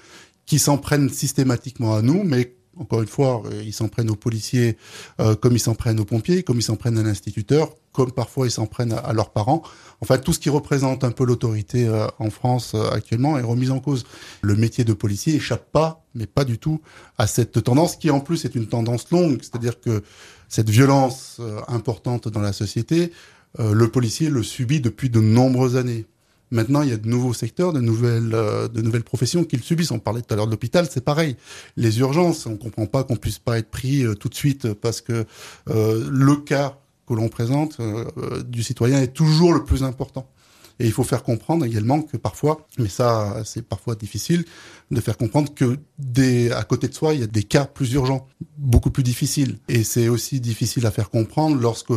qui 0.47 0.59
s'en 0.59 0.79
prennent 0.79 1.09
systématiquement 1.09 1.95
à 1.95 2.03
nous, 2.03 2.23
mais 2.25 2.57
encore 2.79 3.01
une 3.01 3.09
fois, 3.09 3.43
euh, 3.47 3.63
ils 3.65 3.73
s'en 3.73 3.89
prennent 3.89 4.11
aux 4.11 4.17
policiers 4.17 4.77
euh, 5.21 5.35
comme 5.35 5.55
ils 5.55 5.61
s'en 5.61 5.75
prennent 5.75 5.99
aux 5.99 6.05
pompiers, 6.05 6.43
comme 6.43 6.59
ils 6.59 6.63
s'en 6.63 6.77
prennent 6.77 6.99
à 6.99 7.03
l'instituteur, 7.03 7.75
comme 7.93 8.13
parfois 8.13 8.47
ils 8.47 8.51
s'en 8.51 8.67
prennent 8.67 8.93
à, 8.93 9.13
leurs 9.13 9.31
parents. 9.31 9.63
Enfin, 10.03 10.19
tout 10.19 10.33
ce 10.33 10.39
qui 10.39 10.51
représente 10.51 11.03
un 11.03 11.11
peu 11.11 11.25
l'autorité 11.25 11.87
euh, 11.87 12.07
en 12.19 12.31
France 12.31 12.75
actuellement 12.93 13.39
est 13.39 13.43
remis 13.43 13.71
en 13.71 13.81
cause. 13.81 14.05
Le 14.43 14.57
métier 14.57 14.85
de 14.85 14.93
policier 14.93 15.35
échappe 15.35 15.73
pas, 15.73 16.05
mais 16.15 16.27
pas 16.27 16.45
du 16.45 16.59
tout, 16.59 16.81
à 17.19 17.27
cette 17.27 17.63
tendance 17.63 17.97
qui 17.97 18.11
en 18.11 18.21
plus 18.21 18.45
est 18.45 18.55
une 18.55 18.67
tendance 18.67 19.11
longue, 19.11 19.39
c'est-à-dire 19.41 19.81
que 19.81 20.03
cette 20.49 20.71
violence 20.71 21.41
importante 21.67 22.29
dans 22.29 22.41
la 22.41 22.53
société, 22.53 23.11
le 23.59 23.89
policier 23.89 24.31
le 24.31 24.43
subit 24.45 24.81
depuis 24.81 25.11
de 25.11 25.21
nombreuses 25.21 25.77
années. 25.77 26.07
Maintenant, 26.51 26.83
il 26.83 26.91
y 26.91 26.93
a 26.93 26.97
de 26.97 27.09
nouveaux 27.09 27.35
secteurs, 27.35 27.73
de 27.73 27.81
nouvelles, 27.81 28.33
euh, 28.35 28.69
de 28.69 28.81
nouvelles 28.81 29.03
professions 29.03 29.45
qui 29.45 29.57
le 29.57 29.63
subissent. 29.63 29.91
On 29.91 29.99
parlait 29.99 30.23
tout 30.23 30.33
à 30.33 30.37
l'heure 30.37 30.47
de 30.47 30.53
l'hôpital, 30.53 30.87
c'est 30.91 31.05
pareil. 31.05 31.37
Les 31.77 31.99
urgences, 31.99 32.47
on 32.47 32.57
comprend 32.57 32.87
pas 32.87 33.05
qu'on 33.05 33.17
puisse 33.17 33.39
pas 33.39 33.59
être 33.59 33.71
pris 33.71 34.05
euh, 34.05 34.15
tout 34.15 34.29
de 34.29 34.35
suite 34.35 34.73
parce 34.75 35.01
que 35.01 35.25
euh, 35.69 36.09
le 36.11 36.37
cas 36.37 36.79
que 37.07 37.15
l'on 37.15 37.29
présente 37.29 37.79
euh, 37.81 38.05
euh, 38.19 38.43
du 38.43 38.63
citoyen 38.63 39.01
est 39.01 39.13
toujours 39.13 39.55
le 39.55 39.65
plus 39.65 39.83
important. 39.83 40.29
Et 40.79 40.85
il 40.85 40.93
faut 40.93 41.05
faire 41.05 41.23
comprendre 41.23 41.65
également 41.65 42.03
que 42.03 42.19
parfois, 42.19 42.67
mais 42.79 42.89
ça 42.89 43.43
c'est 43.47 43.63
parfois 43.63 43.95
difficile, 43.95 44.45
de 44.91 45.01
faire 45.01 45.17
comprendre 45.17 45.53
que 45.53 45.79
des, 45.99 46.51
à 46.53 46.63
côté 46.63 46.89
de 46.89 46.95
soi, 46.95 47.15
il 47.15 47.21
y 47.21 47.25
a 47.25 47.27
des 47.27 47.43
cas 47.43 47.65
plus 47.65 47.93
urgents, 47.95 48.29
beaucoup 48.57 48.91
plus 48.91 49.03
difficiles. 49.03 49.59
Et 49.69 49.83
c'est 49.83 50.09
aussi 50.09 50.41
difficile 50.41 50.87
à 50.87 50.91
faire 50.91 51.11
comprendre 51.11 51.61
lorsque, 51.61 51.93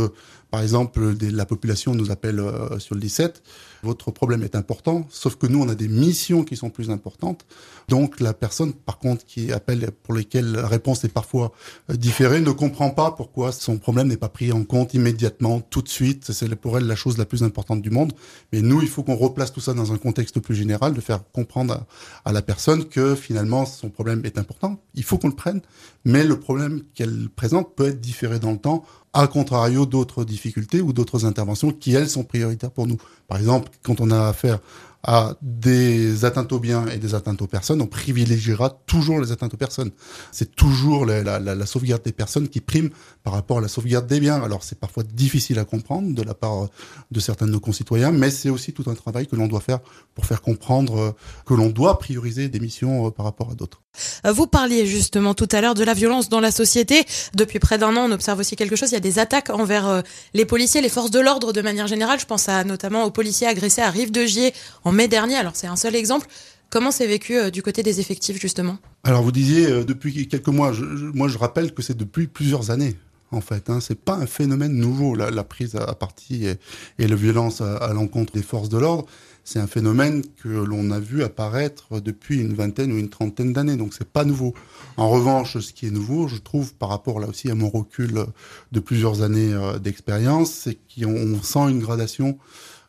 par 0.50 0.62
exemple, 0.62 1.14
la 1.22 1.46
population 1.46 1.94
nous 1.94 2.10
appelle 2.12 2.40
euh, 2.40 2.80
sur 2.80 2.96
le 2.96 3.02
17, 3.02 3.44
votre 3.84 4.12
problème 4.12 4.44
est 4.44 4.56
important, 4.56 5.06
sauf 5.10 5.36
que 5.36 5.48
nous, 5.48 5.62
on 5.62 5.70
a 5.70 5.76
des 5.76 5.88
missions 5.88 6.44
qui 6.44 6.58
sont 6.58 6.70
plus 6.70 6.90
importantes. 6.90 7.46
Donc 7.88 8.20
la 8.20 8.34
personne, 8.34 8.74
par 8.74 8.98
contre, 8.98 9.26
qui 9.26 9.52
appelle, 9.52 9.92
pour 10.04 10.14
lesquelles 10.14 10.52
la 10.52 10.68
réponse 10.68 11.04
est 11.04 11.10
parfois 11.10 11.52
euh, 11.90 11.96
différée, 11.96 12.42
ne 12.42 12.52
comprend 12.52 12.90
pas 12.90 13.12
pourquoi 13.12 13.52
son 13.52 13.78
problème 13.78 14.08
n'est 14.08 14.18
pas 14.18 14.30
pris 14.30 14.52
en 14.52 14.64
compte 14.64 14.94
immédiatement, 14.94 15.62
tout 15.62 15.82
de 15.82 15.90
suite. 15.90 16.32
C'est 16.32 16.54
pour 16.56 16.78
elle 16.78 16.88
la 16.88 16.96
chose 16.96 17.18
la 17.18 17.26
plus 17.26 17.44
importante 17.44 17.82
du 17.82 17.90
monde. 17.90 18.14
Mais 18.52 18.62
nous, 18.62 18.82
il 18.82 18.88
faut 18.88 19.04
qu'on 19.04 19.16
replace 19.16 19.54
tout 19.54 19.62
ça 19.62 19.74
dans 19.74 19.94
un 19.94 19.98
contexte 19.98 20.40
plus 20.40 20.56
général, 20.56 20.94
de 20.94 21.02
faire 21.02 21.22
comprendre 21.32 21.86
à 22.26 22.32
la 22.32 22.42
personne 22.42 22.79
que 22.88 23.16
finalement 23.16 23.66
son 23.66 23.90
problème 23.90 24.22
est 24.24 24.38
important. 24.38 24.82
Il 24.96 25.04
faut 25.04 25.18
qu'on 25.18 25.28
le 25.28 25.36
prenne, 25.36 25.62
mais 26.06 26.24
le 26.24 26.40
problème 26.40 26.84
qu'elle 26.94 27.30
présente 27.30 27.76
peut 27.76 27.88
être 27.88 28.00
différé 28.00 28.40
dans 28.40 28.52
le 28.52 28.58
temps 28.58 28.86
à 29.14 29.28
contrario 29.28 29.86
d'autres 29.86 30.24
difficultés 30.24 30.82
ou 30.82 30.94
d'autres 30.94 31.26
interventions 31.26 31.72
qui, 31.72 31.94
elles, 31.94 32.10
sont 32.10 32.24
prioritaires 32.24 32.72
pour 32.72 32.88
nous. 32.88 32.98
Par 33.28 33.40
exemple, 33.40 33.70
quand 33.84 34.02
on 34.02 34.12
a 34.12 34.28
affaire 34.28 34.60
à 35.04 35.36
des 35.42 36.26
atteintes 36.26 36.52
aux 36.52 36.60
biens 36.60 36.88
et 36.88 36.98
des 36.98 37.16
atteintes 37.16 37.42
aux 37.42 37.48
personnes, 37.48 37.82
on 37.82 37.88
privilégiera 37.88 38.70
toujours 38.86 39.20
les 39.20 39.32
atteintes 39.32 39.54
aux 39.54 39.58
personnes. 39.58 39.92
C'est 40.32 40.56
toujours 40.56 41.06
la, 41.06 41.66
sauvegarde 41.66 42.04
des 42.04 42.12
personnes 42.12 42.50
qui 42.50 42.60
prime 42.62 42.90
par 43.24 43.34
rapport 43.34 43.60
à 43.60 43.62
la 43.62 43.68
sauvegarde 43.68 44.08
des 44.08 44.20
biens. 44.20 44.42
Alors 44.42 44.64
c'est 44.64 44.80
parfois 44.80 45.04
difficile 45.04 45.60
à 45.60 45.66
comprendre 45.66 46.14
de 46.14 46.24
la 46.24 46.34
part 46.34 46.68
de 47.12 47.20
certains 47.20 47.46
de 47.46 47.52
nos 47.52 47.60
concitoyens, 47.60 48.12
mais 48.12 48.30
c'est 48.30 48.50
aussi 48.50 48.74
tout 48.74 48.90
un 48.90 48.96
travail 48.96 49.28
que 49.28 49.36
l'on 49.36 49.48
doit 49.48 49.62
faire 49.62 49.80
pour 50.16 50.26
faire 50.26 50.42
comprendre 50.42 51.16
que 51.46 51.54
l'on 51.54 51.70
doit 51.70 51.98
prioriser 51.98 52.50
des 52.50 52.60
missions 52.60 53.08
euh, 53.08 53.12
par 53.12 53.26
rapport 53.26 53.52
à 53.52 53.56
d'autres. 53.56 53.82
Euh, 54.26 54.32
vous 54.32 54.48
parliez 54.48 54.86
justement 54.86 55.34
tout 55.34 55.48
à 55.52 55.62
l'heure 55.62 55.74
de 55.74 55.84
la 55.84 55.94
violence 55.94 56.30
dans 56.30 56.40
la 56.40 56.52
société. 56.52 57.06
Depuis 57.34 57.60
près 57.60 57.78
d'un 57.78 57.96
an, 57.96 58.10
on 58.10 58.12
observe 58.12 58.40
aussi 58.40 58.56
quelque 58.56 58.76
chose. 58.76 58.92
Il 58.92 58.94
y 58.94 58.98
a 58.98 59.02
des 59.02 59.20
attaques 59.20 59.50
envers 59.50 59.88
euh, 59.88 60.02
les 60.34 60.46
policiers, 60.46 60.82
les 60.82 60.90
forces 60.90 61.12
de 61.12 61.20
l'ordre 61.20 61.54
de 61.54 61.62
manière 61.62 61.88
générale. 61.88 62.20
Je 62.20 62.26
pense 62.26 62.48
notamment 62.66 63.04
aux 63.04 63.12
policiers 63.12 63.48
agressés 63.48 63.82
à 63.82 63.90
Rive 63.90 64.12
de 64.12 64.26
Gier 64.26 64.54
mai 64.92 65.08
dernier. 65.08 65.36
Alors 65.36 65.56
c'est 65.56 65.68
un 65.68 65.76
seul 65.76 65.96
exemple. 65.96 66.28
Comment 66.70 66.92
c'est 66.92 67.08
vécu 67.08 67.38
euh, 67.38 67.50
du 67.50 67.64
côté 67.64 67.82
des 67.82 68.00
effectifs 68.00 68.40
justement? 68.40 68.78
Alors 69.04 69.24
vous 69.24 69.32
disiez 69.32 69.66
euh, 69.66 69.84
depuis 69.84 70.28
quelques 70.28 70.48
mois. 70.48 70.72
Je, 70.72 70.84
moi 70.84 71.28
je 71.28 71.38
rappelle 71.38 71.74
que 71.74 71.82
c'est 71.82 71.98
depuis 71.98 72.28
plusieurs 72.28 72.72
années. 72.72 72.96
En 73.32 73.42
fait, 73.42 73.70
hein, 73.70 73.80
c'est 73.80 74.00
pas 74.00 74.16
un 74.16 74.26
phénomène 74.26 74.74
nouveau 74.74 75.14
la, 75.14 75.30
la 75.30 75.44
prise 75.44 75.76
à, 75.76 75.94
partie 75.94 76.48
et, 76.48 77.08
la 77.08 77.16
violence 77.16 77.62
à, 77.62 77.78
à 77.78 77.94
l'encontre 77.94 78.34
des 78.34 78.42
forces 78.42 78.70
de 78.70 78.80
l'ordre. 78.80 79.06
C'est 79.44 79.60
un 79.60 79.68
phénomène 79.68 80.24
que 80.44 80.50
l'on 80.50 80.92
a 80.92 81.00
vu 81.00 81.24
apparaître 81.24 82.00
depuis 82.02 82.40
une 82.40 82.54
vingtaine 82.54 82.92
ou 82.92 82.98
une 82.98 83.10
trentaine 83.10 83.54
d'années, 83.54 83.78
donc 83.78 83.94
c'est 83.96 84.08
pas 84.08 84.24
nouveau. 84.24 84.54
En 84.98 85.10
revanche, 85.10 85.58
ce 85.58 85.74
qui 85.74 85.88
est 85.88 85.92
nouveau, 85.92 86.28
je 86.28 86.38
trouve, 86.38 86.74
par 86.76 86.90
rapport 86.90 87.20
là 87.20 87.28
aussi 87.28 87.50
à 87.50 87.56
mon 87.56 87.70
recul 87.70 88.26
de 88.72 88.80
plusieurs 88.80 89.22
années 89.22 89.54
euh, 89.54 89.80
d'expérience, 89.80 90.52
c'est 90.52 90.76
qu'on 90.76 91.42
sent 91.42 91.70
une 91.70 91.80
gradation 91.80 92.38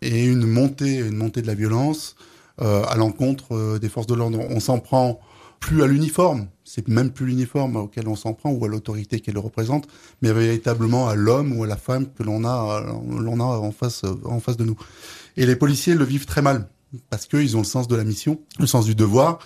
et 0.03 0.25
une 0.25 0.47
montée, 0.47 0.99
une 0.99 1.17
montée 1.17 1.43
de 1.43 1.47
la 1.47 1.55
violence 1.55 2.17
euh, 2.61 2.85
à 2.85 2.97
l'encontre 2.97 3.53
euh, 3.53 3.79
des 3.79 3.89
forces 3.89 4.07
de 4.07 4.15
l'ordre. 4.15 4.39
On 4.51 4.61
s'en 4.61 4.79
prend 4.79 5.21
plus 5.61 5.83
à 5.83 5.87
l'uniforme, 5.87 6.49
c'est 6.65 6.89
même 6.89 7.11
plus 7.11 7.27
l'uniforme 7.27 7.77
auquel 7.77 8.09
on 8.09 8.17
s'en 8.17 8.33
prend 8.33 8.51
ou 8.51 8.65
à 8.65 8.69
l'autorité 8.69 9.21
qu'elle 9.21 9.37
représente, 9.37 9.87
mais 10.23 10.33
véritablement 10.33 11.09
à 11.09 11.15
l'homme 11.15 11.59
ou 11.59 11.65
à 11.65 11.67
la 11.67 11.77
femme 11.77 12.07
que 12.13 12.23
l'on 12.23 12.45
a, 12.45 12.83
l'on 13.11 13.41
a 13.41 13.45
en 13.45 13.71
face, 13.71 14.05
en 14.25 14.41
face 14.41 14.57
de 14.57 14.65
nous. 14.65 14.79
Et 15.37 15.45
les 15.45 15.57
policiers 15.57 15.95
le 15.95 16.05
vivent 16.05 16.25
très 16.25 16.41
mal 16.41 16.67
parce 17.11 17.27
qu'ils 17.27 17.57
ont 17.57 17.61
le 17.61 17.67
sens 17.67 17.89
de 17.89 17.97
la 17.97 18.05
mission, 18.05 18.41
le 18.59 18.67
sens 18.67 18.87
du 18.87 18.95
devoir 18.95 19.39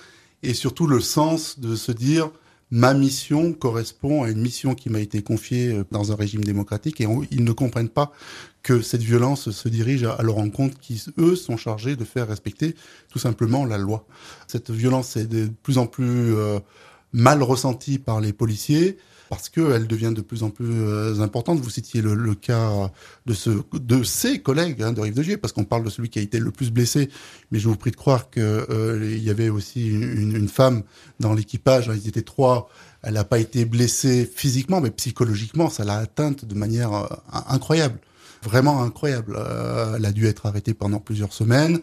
et 0.44 0.54
surtout 0.54 0.87
le 0.87 1.00
sens 1.00 1.58
de 1.58 1.75
se 1.75 1.90
dire 1.90 2.30
ma 2.71 2.94
mission 2.94 3.52
correspond 3.52 4.23
à 4.25 4.30
une 4.30 4.40
mission 4.40 4.75
qui 4.75 4.90
m'a 4.90 5.00
été 5.00 5.23
confiée 5.23 5.73
euh, 5.73 5.85
dans 5.90 6.12
un 6.12 6.16
régime 6.16 6.44
démocratique 6.44 7.00
et 7.00 7.09
ils 7.30 7.44
ne 7.44 7.52
comprennent 7.52 7.88
pas 7.88 8.12
que 8.62 8.80
cette 8.80 9.02
violence 9.02 9.50
se 9.50 9.68
dirige 9.68 10.04
à 10.04 10.23
leur 10.23 10.38
encontre 10.38 10.78
qui, 10.78 11.02
eux, 11.18 11.37
sont 11.37 11.56
chargés 11.56 11.97
de 11.97 12.04
faire 12.04 12.28
respecter 12.28 12.75
tout 13.11 13.18
simplement 13.18 13.64
la 13.64 13.78
loi. 13.78 14.06
Cette 14.47 14.71
violence 14.71 15.16
est 15.16 15.26
de 15.26 15.50
plus 15.62 15.78
en 15.78 15.87
plus 15.87 16.35
euh, 16.35 16.59
mal 17.12 17.42
ressentie 17.42 17.99
par 17.99 18.21
les 18.21 18.33
policiers 18.33 18.99
parce 19.35 19.49
qu'elle 19.49 19.87
devient 19.87 20.12
de 20.14 20.21
plus 20.21 20.43
en 20.43 20.50
plus 20.50 20.71
euh, 20.71 21.21
importante. 21.21 21.59
Vous 21.61 21.71
citiez 21.71 22.03
le, 22.03 22.35
cas 22.35 22.91
de, 23.26 23.35
ce, 23.35 23.50
de 23.73 24.03
ses 24.03 24.41
collègues 24.41 24.83
hein, 24.83 24.93
de 24.93 25.00
Rive 25.00 25.14
de 25.14 25.23
Gier, 25.23 25.37
parce 25.37 25.53
qu'on 25.53 25.64
parle 25.64 25.85
de 25.85 25.91
celui 25.91 26.09
qui 26.09 26.19
a 26.19 26.23
été 26.23 26.38
le 26.38 26.50
plus 26.50 26.71
blessé, 26.71 27.11
mais 27.50 27.59
je 27.59 27.69
vous 27.69 27.76
prie 27.76 27.91
de 27.91 27.97
croire 27.97 28.31
qu'il 28.31 28.43
euh, 28.43 29.19
y 29.21 29.31
avait 29.31 29.49
aussi 29.49 29.88
une, 29.88 30.37
une 30.37 30.49
femme 30.49 30.83
dans 31.21 31.35
l'équipage, 31.35 31.91
ils 31.95 32.09
étaient 32.09 32.23
trois, 32.23 32.69
elle 33.03 33.14
n'a 33.14 33.25
pas 33.25 33.38
été 33.38 33.64
blessée 33.64 34.31
physiquement, 34.33 34.81
mais 34.81 34.91
psychologiquement, 34.91 35.69
ça 35.69 35.85
l'a 35.85 35.97
atteinte 35.97 36.45
de 36.45 36.55
manière 36.55 36.93
euh, 36.95 37.07
incroyable, 37.49 37.99
vraiment 38.43 38.83
incroyable. 38.83 39.37
Euh, 39.37 39.97
elle 39.97 40.07
a 40.07 40.12
dû 40.12 40.26
être 40.26 40.47
arrêtée 40.47 40.75
pendant 40.75 41.00
plusieurs 41.00 41.33
semaines. 41.33 41.81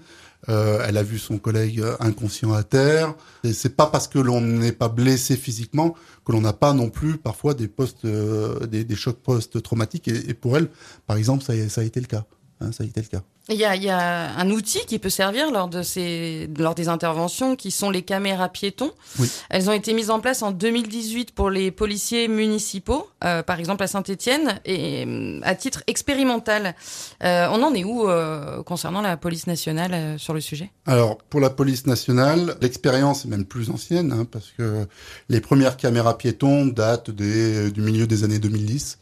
Euh, 0.50 0.84
elle 0.88 0.98
a 0.98 1.04
vu 1.04 1.20
son 1.20 1.38
collègue 1.38 1.84
inconscient 2.00 2.54
à 2.54 2.64
terre. 2.64 3.14
Et 3.44 3.54
c'est 3.54 3.76
pas 3.76 3.86
parce 3.86 4.08
que 4.08 4.20
l'on 4.20 4.42
n'est 4.42 4.72
pas 4.72 4.90
blessé 4.90 5.36
physiquement 5.36 5.96
que 6.26 6.32
l'on 6.32 6.42
n'a 6.42 6.54
pas 6.54 6.74
non 6.74 6.90
plus 6.90 7.18
parfois 7.18 7.54
des 7.54 7.68
postes, 7.68 8.06
euh, 8.06 8.66
des, 8.68 8.84
des, 8.84 8.96
chocs 8.96 9.20
post-traumatiques. 9.20 10.08
Et, 10.08 10.30
et, 10.30 10.34
pour 10.34 10.58
elle, 10.58 10.70
par 11.08 11.18
exemple, 11.18 11.44
ça, 11.44 11.54
ça 11.70 11.82
a 11.82 11.84
été 11.84 12.00
le 12.00 12.08
cas. 12.08 12.26
Hein, 12.60 12.72
ça 12.72 12.84
a 12.84 12.88
été 12.88 13.02
le 13.02 13.08
cas. 13.08 13.24
Il 13.52 13.58
y, 13.58 13.66
a, 13.66 13.76
il 13.76 13.84
y 13.84 13.90
a 13.90 14.34
un 14.38 14.50
outil 14.50 14.80
qui 14.88 14.98
peut 14.98 15.10
servir 15.10 15.52
lors 15.52 15.68
de 15.68 15.84
ces, 15.84 16.50
lors 16.58 16.74
des 16.74 16.88
interventions, 16.88 17.58
qui 17.58 17.70
sont 17.70 17.90
les 17.90 18.02
caméras 18.02 18.48
piétons. 18.48 18.92
Oui. 19.20 19.30
Elles 19.50 19.70
ont 19.70 19.74
été 19.74 19.94
mises 19.94 20.10
en 20.10 20.22
place 20.22 20.42
en 20.42 20.52
2018 20.52 21.36
pour 21.36 21.50
les 21.50 21.70
policiers 21.70 22.30
municipaux, 22.30 23.10
euh, 23.26 23.44
par 23.44 23.60
exemple 23.60 23.84
à 23.84 23.88
Saint-Étienne, 23.88 24.60
et 24.64 25.06
à 25.44 25.54
titre 25.56 25.84
expérimental. 25.88 26.76
Euh, 27.24 27.48
on 27.52 27.62
en 27.62 27.74
est 27.74 27.84
où 27.84 28.08
euh, 28.10 28.64
concernant 28.64 29.02
la 29.02 29.18
police 29.18 29.48
nationale 29.48 29.94
euh, 29.94 30.18
sur 30.18 30.34
le 30.34 30.40
sujet? 30.40 30.72
Alors 30.86 31.18
pour 31.18 31.42
la 31.42 31.50
police 31.50 31.86
nationale, 31.88 32.56
l'expérience 32.62 33.26
est 33.26 33.28
même 33.28 33.46
plus 33.46 33.70
ancienne, 33.70 34.14
hein, 34.14 34.26
parce 34.32 34.52
que 34.58 34.88
les 35.30 35.42
premières 35.42 35.76
caméras 35.76 36.18
piétons 36.18 36.66
datent 36.68 37.12
des, 37.12 37.72
du 37.72 37.82
milieu 37.82 38.08
des 38.08 38.24
années 38.24 38.40
2010 38.40 38.98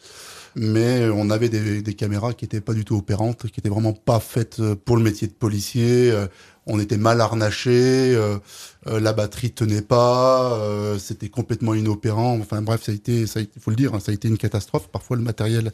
mais 0.56 1.08
on 1.10 1.29
avait 1.29 1.50
des, 1.50 1.94
caméras 1.94 2.34
qui 2.34 2.46
étaient 2.46 2.62
pas 2.62 2.74
du 2.74 2.86
tout 2.86 2.96
opérantes, 2.96 3.48
qui 3.48 3.60
étaient 3.60 3.70
vraiment 3.70 3.94
pas 3.94 4.20
faites 4.20 4.62
pour 4.86 4.98
le 4.98 5.03
métier 5.03 5.27
de 5.27 5.34
policier. 5.34 6.13
On 6.72 6.79
était 6.79 6.98
mal 6.98 7.20
harnaché, 7.20 8.15
euh, 8.88 9.00
la 9.00 9.12
batterie 9.12 9.51
tenait 9.51 9.82
pas, 9.82 10.53
euh, 10.53 11.00
c'était 11.00 11.29
complètement 11.29 11.74
inopérant. 11.74 12.38
Enfin 12.39 12.62
bref, 12.62 12.84
ça 12.84 12.91
a 12.91 12.96
été, 12.96 13.25
ça 13.25 13.39
faut 13.60 13.72
le 13.72 13.75
dire, 13.75 13.96
hein, 13.96 14.00
ça 14.00 14.12
a 14.12 14.13
été 14.13 14.27
une 14.27 14.38
catastrophe. 14.38 14.88
Parfois 14.88 15.18
le 15.18 15.24
matériel 15.24 15.72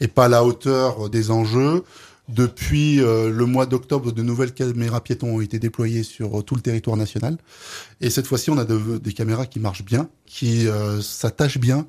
est 0.00 0.08
pas 0.08 0.26
à 0.26 0.28
la 0.28 0.44
hauteur 0.44 1.10
des 1.10 1.32
enjeux. 1.32 1.82
Depuis 2.28 3.00
euh, 3.00 3.30
le 3.30 3.46
mois 3.46 3.66
d'octobre, 3.66 4.10
de 4.10 4.22
nouvelles 4.22 4.52
caméras 4.52 5.00
piétons 5.00 5.36
ont 5.36 5.40
été 5.40 5.60
déployées 5.60 6.02
sur 6.02 6.40
euh, 6.40 6.42
tout 6.42 6.56
le 6.56 6.60
territoire 6.60 6.96
national. 6.96 7.38
Et 8.00 8.10
cette 8.10 8.26
fois-ci, 8.26 8.50
on 8.50 8.58
a 8.58 8.64
de, 8.64 8.98
des 8.98 9.12
caméras 9.12 9.46
qui 9.46 9.60
marchent 9.60 9.84
bien, 9.84 10.08
qui 10.26 10.66
euh, 10.66 11.00
s'attachent 11.00 11.58
bien 11.58 11.86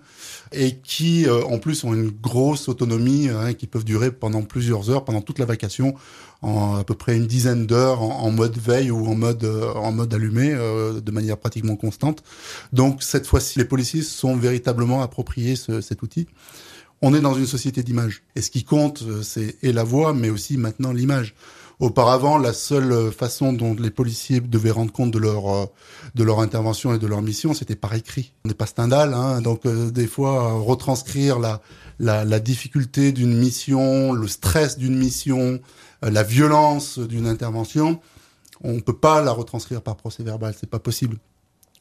et 0.51 0.75
qui, 0.75 1.25
euh, 1.25 1.44
en 1.46 1.58
plus, 1.58 1.84
ont 1.84 1.94
une 1.96 2.12
grosse 2.12 2.70
autonomie, 2.70 3.29
hein, 3.29 3.53
qui 3.53 3.65
peuvent 3.65 3.84
durer 3.84 4.12
pendant 4.12 4.44
plusieurs 4.44 4.91
heures, 4.91 5.06
pendant 5.06 5.22
toute 5.22 5.39
la 5.39 5.46
vacation, 5.46 5.96
en 6.44 6.75
à 6.75 6.84
peu 6.84 6.94
près 6.94 7.17
une 7.17 7.25
dizaine 7.25 7.65
d'heures, 7.65 8.03
en, 8.03 8.29
mode 8.29 8.60
veille 8.60 8.91
ou 8.91 9.08
en 9.08 9.15
mode 9.15 9.44
en 9.44 9.91
mode 9.91 10.13
allumé, 10.13 10.51
de 10.51 11.12
manière 11.12 11.38
pratiquement 11.38 11.75
constante. 11.75 12.24
Donc 12.74 13.01
cette 13.01 13.25
fois-ci, 13.25 13.58
les 13.58 13.65
policiers 13.65 14.03
sont 14.03 14.36
véritablement 14.36 15.01
appropriés 15.01 15.56
ce, 15.56 15.82
cet 15.82 16.03
outil 16.03 16.27
on 17.01 17.13
est 17.13 17.21
dans 17.21 17.33
une 17.33 17.45
société 17.45 17.83
d'image. 17.83 18.23
Et 18.35 18.41
ce 18.41 18.51
qui 18.51 18.63
compte, 18.63 19.03
c'est 19.23 19.57
et 19.61 19.71
la 19.71 19.83
voix, 19.83 20.13
mais 20.13 20.29
aussi 20.29 20.57
maintenant 20.57 20.91
l'image. 20.91 21.35
Auparavant, 21.79 22.39
la 22.39 22.53
seule 22.53 23.11
façon 23.11 23.53
dont 23.53 23.75
les 23.75 23.91
policiers 23.91 24.41
devaient 24.41 24.71
rendre 24.71 24.91
compte 24.91 25.11
de 25.11 25.19
leur 25.19 25.69
de 26.15 26.23
leur 26.23 26.39
intervention 26.39 26.95
et 26.95 26.97
de 26.97 27.05
leur 27.05 27.21
mission, 27.21 27.53
c'était 27.53 27.75
par 27.75 27.93
écrit. 27.93 28.33
On 28.43 28.47
n'est 28.47 28.55
pas 28.55 28.65
Stendhal, 28.65 29.13
hein, 29.13 29.41
donc 29.41 29.65
euh, 29.67 29.91
des 29.91 30.07
fois 30.07 30.53
retranscrire 30.53 31.37
la 31.37 31.61
la, 31.99 32.25
la 32.25 32.39
difficulté 32.39 33.11
d'une 33.11 33.35
mission, 33.35 34.11
le 34.13 34.27
stress 34.27 34.77
d'une 34.77 34.97
mission, 34.97 35.59
euh, 36.03 36.09
la 36.09 36.23
violence 36.23 36.99
d'une 36.99 37.27
intervention, 37.27 37.99
on 38.61 38.79
peut 38.79 38.97
pas 38.97 39.21
la 39.21 39.31
retranscrire 39.31 39.81
par 39.81 39.95
procès 39.95 40.23
verbal, 40.23 40.55
c'est 40.59 40.69
pas 40.69 40.79
possible. 40.79 41.17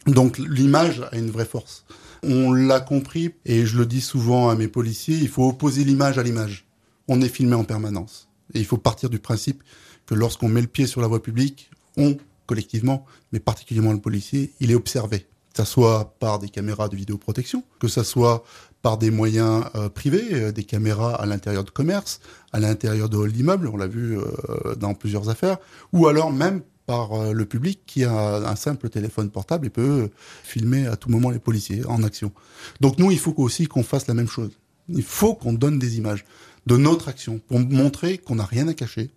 Donc 0.07 0.39
l'image 0.39 1.03
a 1.11 1.17
une 1.17 1.31
vraie 1.31 1.45
force. 1.45 1.85
On 2.23 2.53
l'a 2.53 2.81
compris, 2.81 3.35
et 3.45 3.67
je 3.67 3.77
le 3.77 3.87
dis 3.87 4.01
souvent 4.01 4.49
à 4.49 4.55
mes 4.55 4.69
policiers, 4.69 5.17
il 5.17 5.29
faut 5.29 5.49
opposer 5.49 5.85
l'image 5.85 6.19
à 6.19 6.23
l'image. 6.23 6.67
On 7.09 7.21
est 7.21 7.29
filmé 7.29 7.55
en 7.55 7.65
permanence. 7.65 8.29
Et 8.55 8.61
il 8.61 8.65
faut 8.65 8.79
partir 8.79 9.11
du 9.11 9.19
principe 9.19 9.63
que 10.07 10.15
lorsqu'on 10.15 10.49
met 10.49 10.61
le 10.61 10.67
pied 10.67 10.87
sur 10.87 11.01
la 11.01 11.09
voie 11.09 11.23
publique, 11.23 11.71
on, 11.97 12.17
collectivement, 12.47 13.05
mais 13.33 13.41
particulièrement 13.41 13.93
le 13.93 14.01
policier, 14.01 14.53
il 14.61 14.71
est 14.71 14.75
observé. 14.75 15.21
Que 15.53 15.63
ça 15.63 15.65
soit 15.65 16.17
par 16.21 16.39
des 16.39 16.49
caméras 16.49 16.89
de 16.89 16.97
vidéoprotection, 16.97 17.65
que 17.81 17.89
ça 17.89 18.05
soit 18.05 18.45
par 18.83 18.99
des 18.99 19.11
moyens 19.11 19.65
euh, 19.75 19.89
privés, 19.89 20.29
euh, 20.33 20.53
des 20.53 20.65
caméras 20.65 21.15
à 21.15 21.27
l'intérieur 21.27 21.65
de 21.65 21.71
commerce, 21.71 22.21
à 22.53 22.61
l'intérieur 22.61 23.09
de 23.09 23.19
halls 23.19 23.33
d'immeubles, 23.33 23.69
on 23.69 23.77
l'a 23.77 23.89
vu 23.89 24.19
euh, 24.19 24.75
dans 24.77 24.95
plusieurs 24.95 25.29
affaires, 25.29 25.59
ou 25.93 26.07
alors 26.07 26.33
même 26.33 26.63
par 26.87 27.33
le 27.33 27.45
public 27.45 27.81
qui 27.87 28.05
a 28.05 28.37
un 28.49 28.57
simple 28.57 28.89
téléphone 28.89 29.31
portable 29.31 29.67
et 29.67 29.71
peut 29.71 30.09
filmer 30.45 30.87
à 30.87 30.97
tout 30.97 31.11
moment 31.11 31.31
les 31.31 31.39
policiers 31.39 31.85
en 31.87 32.03
action. 32.03 32.33
Donc 32.81 32.99
nous, 32.99 33.11
il 33.11 33.19
faut 33.19 33.35
aussi 33.39 33.67
qu'on 33.67 33.83
fasse 33.83 34.07
la 34.07 34.15
même 34.15 34.29
chose. 34.29 34.53
Il 34.89 35.03
faut 35.03 35.35
qu'on 35.35 35.53
donne 35.53 35.79
des 35.79 35.99
images 35.99 36.25
de 36.67 36.77
notre 36.77 37.09
action 37.09 37.41
pour 37.47 37.59
montrer 37.59 38.19
qu'on 38.19 38.37
n'a 38.37 38.45
rien 38.45 38.69
à 38.69 38.75
cacher, 38.75 39.11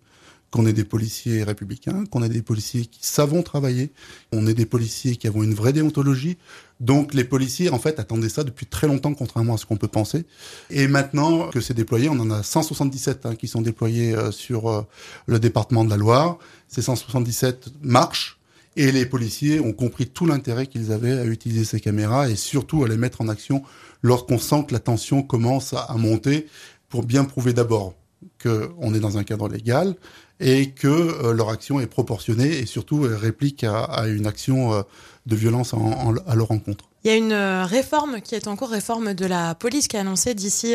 qu'on 0.50 0.66
est 0.66 0.72
des 0.72 0.84
policiers 0.84 1.44
républicains, 1.44 2.04
qu'on 2.06 2.22
est 2.22 2.28
des 2.28 2.42
policiers 2.42 2.86
qui 2.86 3.06
savons 3.06 3.42
travailler, 3.42 3.92
on 4.32 4.46
est 4.46 4.54
des 4.54 4.66
policiers 4.66 5.16
qui 5.16 5.26
avons 5.26 5.42
une 5.42 5.54
vraie 5.54 5.72
déontologie. 5.72 6.38
Donc 6.80 7.14
les 7.14 7.24
policiers, 7.24 7.70
en 7.70 7.78
fait, 7.78 8.00
attendaient 8.00 8.28
ça 8.28 8.42
depuis 8.42 8.66
très 8.66 8.86
longtemps, 8.86 9.14
contrairement 9.14 9.54
à 9.54 9.58
ce 9.58 9.66
qu'on 9.66 9.76
peut 9.76 9.88
penser. 9.88 10.24
Et 10.70 10.88
maintenant 10.88 11.50
que 11.50 11.60
c'est 11.60 11.74
déployé, 11.74 12.08
on 12.08 12.18
en 12.18 12.30
a 12.30 12.42
177 12.42 13.26
hein, 13.26 13.36
qui 13.36 13.46
sont 13.46 13.62
déployés 13.62 14.14
euh, 14.14 14.32
sur 14.32 14.68
euh, 14.68 14.82
le 15.26 15.38
département 15.38 15.84
de 15.84 15.90
la 15.90 15.96
Loire. 15.96 16.38
Ces 16.68 16.82
177 16.82 17.68
marchent. 17.82 18.38
Et 18.76 18.92
les 18.92 19.04
policiers 19.04 19.58
ont 19.58 19.72
compris 19.72 20.06
tout 20.06 20.26
l'intérêt 20.26 20.68
qu'ils 20.68 20.92
avaient 20.92 21.18
à 21.18 21.24
utiliser 21.24 21.64
ces 21.64 21.80
caméras 21.80 22.30
et 22.30 22.36
surtout 22.36 22.84
à 22.84 22.88
les 22.88 22.96
mettre 22.96 23.20
en 23.20 23.28
action 23.28 23.64
lorsqu'on 24.02 24.38
sent 24.38 24.66
que 24.68 24.72
la 24.72 24.78
tension 24.78 25.22
commence 25.24 25.74
à 25.74 25.92
monter 25.96 26.46
pour 26.88 27.04
bien 27.04 27.24
prouver 27.24 27.52
d'abord 27.52 27.94
qu'on 28.40 28.94
est 28.94 29.00
dans 29.00 29.18
un 29.18 29.24
cadre 29.24 29.48
légal 29.48 29.96
et 30.40 30.70
que 30.70 31.30
leur 31.32 31.50
action 31.50 31.80
est 31.80 31.86
proportionnée 31.86 32.58
et 32.58 32.66
surtout 32.66 33.00
réplique 33.02 33.64
à, 33.64 34.06
une 34.08 34.26
action 34.26 34.84
de 35.26 35.36
violence 35.36 35.74
à 35.74 36.34
leur 36.34 36.50
encontre. 36.50 36.86
Il 37.04 37.10
y 37.10 37.14
a 37.14 37.16
une 37.16 37.34
réforme 37.64 38.20
qui 38.20 38.34
est 38.34 38.48
en 38.48 38.56
cours, 38.56 38.70
réforme 38.70 39.14
de 39.14 39.26
la 39.26 39.54
police 39.54 39.86
qui 39.86 39.96
est 39.96 40.00
annoncée 40.00 40.34
d'ici 40.34 40.74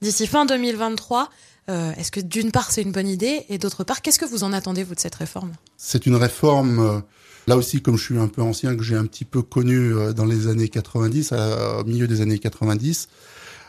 d'ici 0.00 0.26
fin 0.26 0.46
2023. 0.46 1.28
Est-ce 1.68 2.12
que 2.12 2.20
d'une 2.20 2.52
part 2.52 2.70
c'est 2.70 2.82
une 2.82 2.92
bonne 2.92 3.08
idée 3.08 3.44
et 3.48 3.58
d'autre 3.58 3.82
part 3.82 4.02
qu'est-ce 4.02 4.20
que 4.20 4.24
vous 4.24 4.44
en 4.44 4.52
attendez 4.52 4.84
vous 4.84 4.94
de 4.94 5.00
cette 5.00 5.16
réforme? 5.16 5.52
C'est 5.76 6.06
une 6.06 6.16
réforme 6.16 7.02
Là 7.48 7.56
aussi, 7.56 7.82
comme 7.82 7.96
je 7.96 8.04
suis 8.04 8.18
un 8.18 8.28
peu 8.28 8.42
ancien, 8.42 8.76
que 8.76 8.82
j'ai 8.82 8.96
un 8.96 9.06
petit 9.06 9.24
peu 9.24 9.42
connu 9.42 9.76
euh, 9.76 10.12
dans 10.12 10.24
les 10.24 10.46
années 10.46 10.68
90, 10.68 11.32
au 11.32 11.84
milieu 11.84 12.06
des 12.06 12.20
années 12.20 12.38
90, 12.38 13.08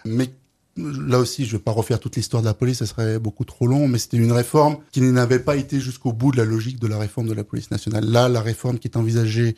mais 0.06 0.30
là 0.78 1.20
aussi, 1.20 1.46
je 1.46 1.54
ne 1.54 1.58
vais 1.58 1.64
pas 1.64 1.72
refaire 1.72 2.00
toute 2.00 2.16
l'histoire 2.16 2.42
de 2.42 2.48
la 2.48 2.54
police, 2.54 2.80
ça 2.80 2.86
serait 2.86 3.20
beaucoup 3.20 3.46
trop 3.46 3.68
long, 3.68 3.88
mais 3.88 4.00
c'était 4.00 4.18
une 4.18 4.32
réforme 4.32 4.78
qui 4.92 5.02
n'avait 5.02 5.40
pas 5.40 5.56
été 5.56 5.80
jusqu'au 5.80 6.14
bout 6.14 6.32
de 6.32 6.38
la 6.38 6.46
logique 6.46 6.80
de 6.80 6.88
la 6.88 6.98
réforme 6.98 7.28
de 7.28 7.34
la 7.34 7.44
police 7.44 7.72
nationale. 7.72 8.06
Là, 8.06 8.30
la 8.30 8.42
réforme 8.42 8.80
qui 8.80 8.88
est 8.88 8.98
envisagée, 8.98 9.56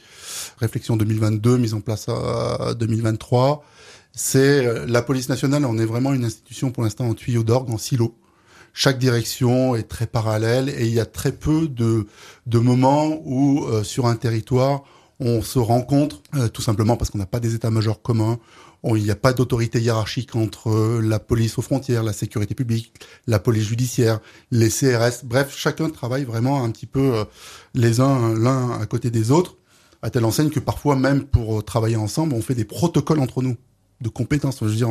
réflexion 0.58 0.98
2022, 0.98 1.58
mise 1.58 1.74
en 1.74 1.82
place 1.82 2.10
à 2.10 2.74
2023, 2.74 3.64
c'est 4.14 4.66
euh, 4.66 4.86
la 4.88 5.02
police 5.02 5.30
nationale, 5.30 5.66
on 5.66 5.78
est 5.78 5.86
vraiment 5.86 6.14
une 6.14 6.26
institution 6.26 6.72
pour 6.72 6.84
l'instant 6.84 7.06
en 7.08 7.14
tuyau 7.14 7.44
d'orgue, 7.44 7.70
en 7.72 7.78
silo 7.78 8.16
chaque 8.76 9.00
direction 9.00 9.74
est 9.76 9.84
très 9.84 10.06
parallèle 10.06 10.68
et 10.68 10.86
il 10.86 10.94
y 10.94 11.00
a 11.00 11.06
très 11.06 11.32
peu 11.32 11.70
de, 11.70 12.08
de 12.46 12.60
moments 12.60 13.22
où 13.24 13.64
euh, 13.64 13.84
sur 13.84 14.06
un 14.06 14.18
territoire 14.18 14.84
on 15.22 15.42
se 15.42 15.60
rencontre 15.60 16.22
euh, 16.36 16.50
tout 16.50 16.62
simplement 16.62 16.98
parce 16.98 17.10
qu'on 17.10 17.18
n'a 17.18 17.26
pas 17.26 17.40
des 17.40 17.56
états-majors 17.56 18.02
communs, 18.02 18.38
il 18.94 19.04
n'y 19.04 19.12
a 19.12 19.16
pas 19.16 19.34
d'autorité 19.34 19.82
hiérarchique 19.82 20.36
entre 20.36 20.70
euh, 20.70 21.02
la 21.02 21.20
police 21.20 21.58
aux 21.58 21.62
frontières, 21.62 22.04
la 22.04 22.14
sécurité 22.14 22.54
publique, 22.54 22.94
la 23.26 23.40
police 23.40 23.68
judiciaire, 23.68 24.20
les 24.52 24.70
CRS. 24.70 25.24
Bref, 25.24 25.56
chacun 25.56 25.90
travaille 25.90 26.26
vraiment 26.26 26.64
un 26.64 26.70
petit 26.70 26.86
peu 26.86 27.26
les 27.74 28.00
uns 28.00 28.34
l'un 28.38 28.80
à 28.80 28.86
côté 28.86 29.10
des 29.10 29.32
autres, 29.32 29.58
à 30.02 30.10
telle 30.10 30.26
enseigne 30.26 30.50
que 30.50 30.60
parfois 30.60 30.96
même 30.96 31.24
pour 31.24 31.64
travailler 31.64 31.96
ensemble, 31.96 32.36
on 32.36 32.42
fait 32.42 32.54
des 32.54 32.66
protocoles 32.66 33.20
entre 33.20 33.42
nous 33.42 33.56
de 34.02 34.10
compétences. 34.10 34.60
Je 34.62 34.66
veux 34.66 34.76
dire, 34.76 34.90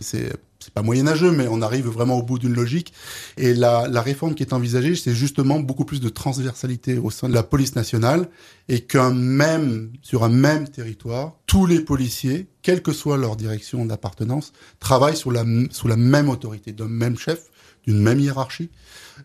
c'est, 0.00 0.32
c'est, 0.62 0.72
pas 0.72 0.82
moyenâgeux, 0.82 1.30
mais 1.32 1.46
on 1.48 1.62
arrive 1.62 1.88
vraiment 1.88 2.18
au 2.18 2.22
bout 2.22 2.38
d'une 2.38 2.54
logique. 2.54 2.92
Et 3.36 3.54
la, 3.54 3.88
la 3.88 4.02
réforme 4.02 4.34
qui 4.34 4.42
est 4.42 4.52
envisagée, 4.52 4.94
c'est 4.94 5.14
justement 5.14 5.60
beaucoup 5.60 5.84
plus 5.84 6.00
de 6.00 6.08
transversalité 6.08 6.98
au 6.98 7.10
sein 7.10 7.28
de 7.28 7.34
la 7.34 7.42
police 7.42 7.76
nationale 7.76 8.28
et 8.68 8.80
qu'un 8.80 9.12
même, 9.12 9.90
sur 10.02 10.24
un 10.24 10.28
même 10.28 10.68
territoire, 10.68 11.34
tous 11.46 11.66
les 11.66 11.80
policiers, 11.80 12.48
quelle 12.62 12.82
que 12.82 12.92
soit 12.92 13.16
leur 13.16 13.36
direction 13.36 13.84
d'appartenance, 13.84 14.52
travaillent 14.80 15.16
sous 15.16 15.30
la, 15.30 15.44
sous 15.70 15.88
la 15.88 15.96
même 15.96 16.28
autorité, 16.28 16.72
d'un 16.72 16.88
même 16.88 17.18
chef, 17.18 17.50
d'une 17.86 18.00
même 18.00 18.20
hiérarchie 18.20 18.70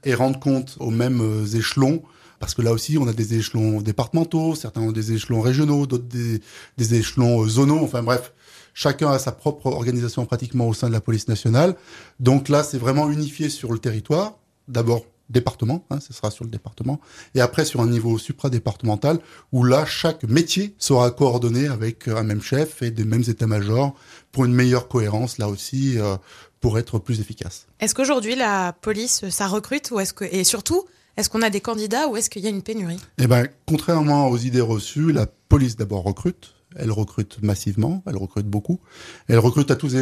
et 0.04 0.14
rendent 0.14 0.40
compte 0.40 0.78
aux 0.80 0.92
mêmes 0.92 1.22
euh, 1.22 1.46
échelons 1.46 2.02
parce 2.40 2.54
que 2.54 2.62
là 2.62 2.72
aussi, 2.72 2.98
on 2.98 3.08
a 3.08 3.14
des 3.14 3.34
échelons 3.34 3.82
départementaux, 3.82 4.54
certains 4.54 4.82
ont 4.82 4.92
des 4.92 5.12
échelons 5.12 5.42
régionaux, 5.42 5.88
d'autres 5.88 6.08
des, 6.08 6.40
des 6.78 6.94
échelons 6.96 7.44
euh, 7.44 7.48
zonaux. 7.48 7.80
Enfin 7.82 8.04
bref, 8.04 8.32
Chacun 8.80 9.10
a 9.10 9.18
sa 9.18 9.32
propre 9.32 9.66
organisation 9.66 10.28
pratiquement 10.28 10.68
au 10.68 10.74
sein 10.76 10.88
de 10.88 10.94
la 10.94 11.02
police 11.02 11.28
nationale. 11.28 11.76
Donc 12.20 12.48
là, 12.48 12.62
c'est 12.64 12.78
vraiment 12.78 13.10
unifié 13.10 13.50
sur 13.50 13.74
le 13.74 13.80
territoire. 13.80 14.38
D'abord 14.68 15.04
département, 15.32 15.84
hein, 15.90 16.00
ce 16.00 16.14
sera 16.14 16.30
sur 16.30 16.44
le 16.46 16.52
département, 16.52 17.02
et 17.34 17.42
après 17.42 17.66
sur 17.66 17.82
un 17.82 17.88
niveau 17.88 18.20
supra-départemental, 18.20 19.18
où 19.52 19.64
là, 19.64 19.84
chaque 19.88 20.26
métier 20.26 20.76
sera 20.78 21.10
coordonné 21.10 21.68
avec 21.68 22.08
un 22.08 22.22
même 22.22 22.44
chef 22.44 22.84
et 22.84 22.92
des 22.92 23.04
mêmes 23.04 23.24
états-majors 23.28 23.96
pour 24.32 24.46
une 24.46 24.54
meilleure 24.54 24.88
cohérence, 24.88 25.40
là 25.40 25.50
aussi, 25.50 25.98
euh, 25.98 26.16
pour 26.60 26.78
être 26.78 27.00
plus 27.00 27.20
efficace. 27.20 27.66
Est-ce 27.80 27.96
qu'aujourd'hui, 27.96 28.36
la 28.36 28.74
police, 28.74 29.28
ça 29.30 29.48
recrute, 29.48 29.90
ou 29.90 30.00
est-ce 30.00 30.14
que, 30.14 30.24
et 30.24 30.44
surtout, 30.44 30.86
est-ce 31.18 31.32
qu'on 31.32 31.42
a 31.42 31.50
des 31.50 31.62
candidats 31.62 32.08
ou 32.10 32.16
est-ce 32.16 32.30
qu'il 32.30 32.44
y 32.44 32.48
a 32.48 32.52
une 32.52 32.62
pénurie? 32.62 33.00
Eh 33.18 33.26
ben, 33.26 33.48
contrairement 33.68 34.30
aux 34.30 34.38
idées 34.38 34.62
reçues, 34.62 35.12
la 35.12 35.26
police 35.26 35.78
d'abord 35.78 36.04
recrute, 36.04 36.54
elle 36.78 36.92
recrute 36.92 37.42
massivement, 37.42 38.04
elle 38.06 38.18
recrute 38.18 38.46
beaucoup. 38.46 38.80
Elle 39.28 39.40
recrute 39.40 39.72
à 39.72 39.76
tous, 39.76 39.94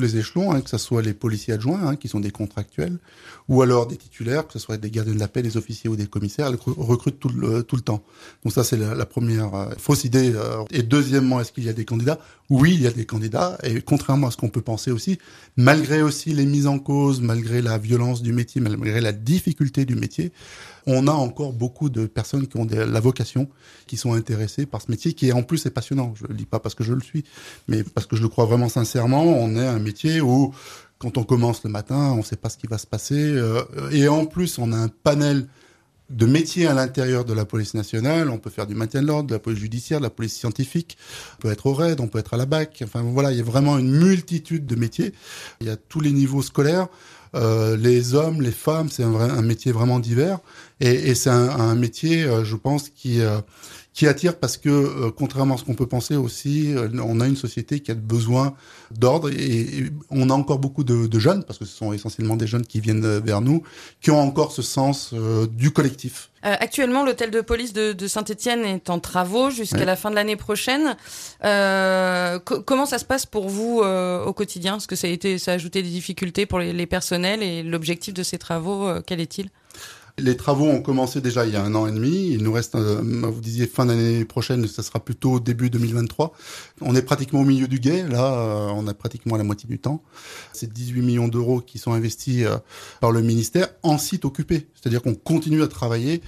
les 0.00 0.16
échelons, 0.16 0.52
hein, 0.52 0.60
que 0.60 0.70
ce 0.70 0.78
soit 0.78 1.02
les 1.02 1.14
policiers 1.14 1.54
adjoints, 1.54 1.80
hein, 1.82 1.96
qui 1.96 2.08
sont 2.08 2.20
des 2.20 2.30
contractuels, 2.30 2.98
ou 3.48 3.62
alors 3.62 3.86
des 3.86 3.96
titulaires, 3.96 4.46
que 4.46 4.52
ce 4.52 4.58
soit 4.58 4.76
des 4.76 4.90
gardiens 4.90 5.14
de 5.14 5.18
la 5.18 5.28
paix, 5.28 5.42
des 5.42 5.56
officiers 5.56 5.90
ou 5.90 5.96
des 5.96 6.06
commissaires. 6.06 6.46
Elle 6.46 6.58
recrute 6.64 7.18
tout 7.18 7.28
le, 7.28 7.62
temps. 7.62 8.02
Donc 8.44 8.52
ça, 8.52 8.64
c'est 8.64 8.76
la, 8.76 9.06
première 9.06 9.54
euh, 9.54 9.70
fausse 9.78 10.04
idée. 10.04 10.32
Euh. 10.34 10.64
Et 10.70 10.82
deuxièmement, 10.82 11.40
est-ce 11.40 11.52
qu'il 11.52 11.64
y 11.64 11.68
a 11.68 11.72
des 11.72 11.84
candidats? 11.84 12.18
Oui, 12.48 12.74
il 12.74 12.82
y 12.82 12.86
a 12.86 12.92
des 12.92 13.06
candidats. 13.06 13.58
Et 13.62 13.80
contrairement 13.80 14.28
à 14.28 14.30
ce 14.30 14.36
qu'on 14.36 14.48
peut 14.48 14.60
penser 14.60 14.90
aussi, 14.90 15.18
malgré 15.56 16.02
aussi 16.02 16.32
les 16.32 16.46
mises 16.46 16.66
en 16.66 16.78
cause, 16.78 17.20
malgré 17.20 17.62
la 17.62 17.78
violence 17.78 18.22
du 18.22 18.32
métier, 18.32 18.60
malgré 18.60 19.00
la 19.00 19.12
difficulté 19.12 19.84
du 19.84 19.94
métier, 19.96 20.32
on 20.86 21.06
a 21.06 21.12
encore 21.12 21.52
beaucoup 21.52 21.90
de 21.90 22.06
personnes 22.06 22.46
qui 22.46 22.56
ont 22.56 22.66
la 22.70 23.00
vocation, 23.00 23.48
qui 23.86 23.96
sont 23.96 24.12
intéressées 24.12 24.66
par 24.66 24.82
ce 24.82 24.90
métier, 24.90 25.12
qui 25.12 25.32
en 25.32 25.42
plus 25.42 25.66
est 25.66 25.70
passionnant. 25.70 26.14
Je 26.16 26.26
le 26.26 26.34
dis 26.34 26.46
pas 26.46 26.60
parce 26.60 26.74
que 26.74 26.84
je 26.84 26.92
le 26.92 27.00
suis, 27.00 27.24
mais 27.68 27.82
parce 27.82 28.06
que 28.06 28.16
je 28.16 28.22
le 28.22 28.28
crois 28.28 28.44
vraiment 28.44 28.68
sincèrement. 28.68 29.22
On 29.22 29.56
est 29.56 29.66
un 29.66 29.78
métier 29.78 30.20
où, 30.20 30.52
quand 30.98 31.18
on 31.18 31.24
commence 31.24 31.64
le 31.64 31.70
matin, 31.70 32.12
on 32.12 32.18
ne 32.18 32.22
sait 32.22 32.36
pas 32.36 32.48
ce 32.48 32.58
qui 32.58 32.66
va 32.66 32.78
se 32.78 32.86
passer. 32.86 33.14
Euh, 33.18 33.62
et 33.90 34.08
en 34.08 34.26
plus, 34.26 34.58
on 34.58 34.72
a 34.72 34.76
un 34.76 34.88
panel 34.88 35.46
de 36.10 36.26
métiers 36.26 36.66
à 36.66 36.74
l'intérieur 36.74 37.24
de 37.24 37.32
la 37.32 37.44
police 37.44 37.74
nationale. 37.74 38.28
On 38.30 38.38
peut 38.38 38.50
faire 38.50 38.66
du 38.66 38.74
maintien 38.74 39.00
de 39.00 39.06
l'ordre, 39.06 39.28
de 39.28 39.34
la 39.34 39.38
police 39.38 39.60
judiciaire, 39.60 40.00
de 40.00 40.04
la 40.04 40.10
police 40.10 40.34
scientifique. 40.34 40.98
On 41.34 41.42
peut 41.42 41.52
être 41.52 41.66
au 41.66 41.72
RAID, 41.72 42.00
on 42.00 42.08
peut 42.08 42.18
être 42.18 42.34
à 42.34 42.36
la 42.36 42.46
BAC. 42.46 42.82
Enfin 42.84 43.02
voilà, 43.02 43.30
il 43.30 43.38
y 43.38 43.40
a 43.40 43.44
vraiment 43.44 43.78
une 43.78 43.90
multitude 43.90 44.66
de 44.66 44.74
métiers. 44.74 45.14
Il 45.60 45.68
y 45.68 45.70
a 45.70 45.76
tous 45.76 46.00
les 46.00 46.12
niveaux 46.12 46.42
scolaires. 46.42 46.88
Euh, 47.36 47.76
les 47.76 48.14
hommes, 48.14 48.42
les 48.42 48.50
femmes, 48.50 48.88
c'est 48.90 49.04
un, 49.04 49.14
un, 49.14 49.42
métier 49.42 49.72
vraiment 49.72 50.00
divers. 50.00 50.38
Et, 50.80 51.10
et 51.10 51.14
c'est 51.14 51.30
un, 51.30 51.48
un, 51.48 51.74
métier, 51.74 52.24
euh, 52.24 52.44
je 52.44 52.56
pense, 52.56 52.88
qui 52.88 53.20
euh, 53.20 53.38
qui 53.92 54.06
attire 54.06 54.38
parce 54.38 54.56
que, 54.56 54.68
euh, 54.68 55.10
contrairement 55.10 55.56
à 55.56 55.58
ce 55.58 55.64
qu'on 55.64 55.74
peut 55.74 55.86
penser 55.86 56.14
aussi, 56.14 56.72
euh, 56.74 56.88
on 57.02 57.20
a 57.20 57.26
une 57.26 57.36
société 57.36 57.80
qui 57.80 57.90
a 57.90 57.94
besoin 57.94 58.54
d'ordre 58.92 59.30
et, 59.30 59.90
on 60.10 60.30
a 60.30 60.34
encore 60.34 60.58
beaucoup 60.58 60.84
de, 60.84 61.06
de, 61.06 61.18
jeunes, 61.18 61.44
parce 61.44 61.58
que 61.58 61.64
ce 61.64 61.76
sont 61.76 61.92
essentiellement 61.92 62.36
des 62.36 62.46
jeunes 62.46 62.64
qui 62.64 62.80
viennent 62.80 63.18
vers 63.18 63.40
nous, 63.40 63.62
qui 64.00 64.10
ont 64.10 64.20
encore 64.20 64.52
ce 64.52 64.62
sens 64.62 65.10
euh, 65.12 65.46
du 65.46 65.72
collectif. 65.72 66.30
actuellement, 66.42 67.04
l'hôtel 67.04 67.30
de 67.30 67.40
police 67.40 67.72
de, 67.72 67.92
de 67.92 68.06
Saint-Etienne 68.06 68.64
est 68.64 68.90
en 68.90 69.00
travaux 69.00 69.50
jusqu'à 69.50 69.84
la 69.84 69.96
fin 69.96 70.10
de 70.10 70.14
l'année 70.14 70.36
prochaine. 70.36 70.96
comment 71.40 72.86
ça 72.86 72.98
se 72.98 73.04
passe 73.04 73.26
pour 73.26 73.48
vous 73.48 73.80
au 73.80 74.32
quotidien? 74.32 74.76
Est-ce 74.76 74.88
que 74.88 74.96
ça 74.96 75.08
a, 75.08 75.10
été, 75.10 75.38
ça 75.38 75.52
a 75.52 75.54
ajouté 75.54 75.82
des 75.82 75.90
difficultés 75.90 76.46
pour 76.46 76.60
les, 76.60 76.72
les 76.72 76.86
personnels 76.86 77.42
et 77.42 77.62
l'objectif 77.62 78.14
de 78.14 78.22
ces 78.22 78.38
travaux, 78.38 78.88
quel 79.06 79.20
est-il? 79.20 79.50
Les 80.20 80.36
travaux 80.36 80.66
ont 80.66 80.82
commencé 80.82 81.20
déjà 81.20 81.46
il 81.46 81.52
y 81.52 81.56
a 81.56 81.62
un 81.62 81.74
an 81.74 81.86
et 81.86 81.92
demi. 81.92 82.30
Il 82.32 82.42
nous 82.42 82.52
reste, 82.52 82.74
euh, 82.74 83.00
vous 83.02 83.40
disiez 83.40 83.66
fin 83.66 83.86
d'année 83.86 84.24
prochaine, 84.24 84.66
ça 84.66 84.82
sera 84.82 85.00
plutôt 85.00 85.40
début 85.40 85.70
2023. 85.70 86.32
On 86.80 86.94
est 86.94 87.02
pratiquement 87.02 87.40
au 87.40 87.44
milieu 87.44 87.68
du 87.68 87.80
guet. 87.80 88.06
Là, 88.08 88.34
euh, 88.34 88.68
on 88.74 88.86
a 88.86 88.94
pratiquement 88.94 89.36
la 89.36 89.44
moitié 89.44 89.68
du 89.68 89.78
temps. 89.78 90.02
C'est 90.52 90.72
18 90.72 91.02
millions 91.02 91.28
d'euros 91.28 91.60
qui 91.60 91.78
sont 91.78 91.92
investis 91.92 92.44
euh, 92.44 92.56
par 93.00 93.12
le 93.12 93.22
ministère 93.22 93.68
en 93.82 93.98
site 93.98 94.24
occupé. 94.24 94.68
C'est-à-dire 94.74 95.02
qu'on 95.02 95.14
continue 95.14 95.62
à 95.62 95.68
travailler. 95.68 96.22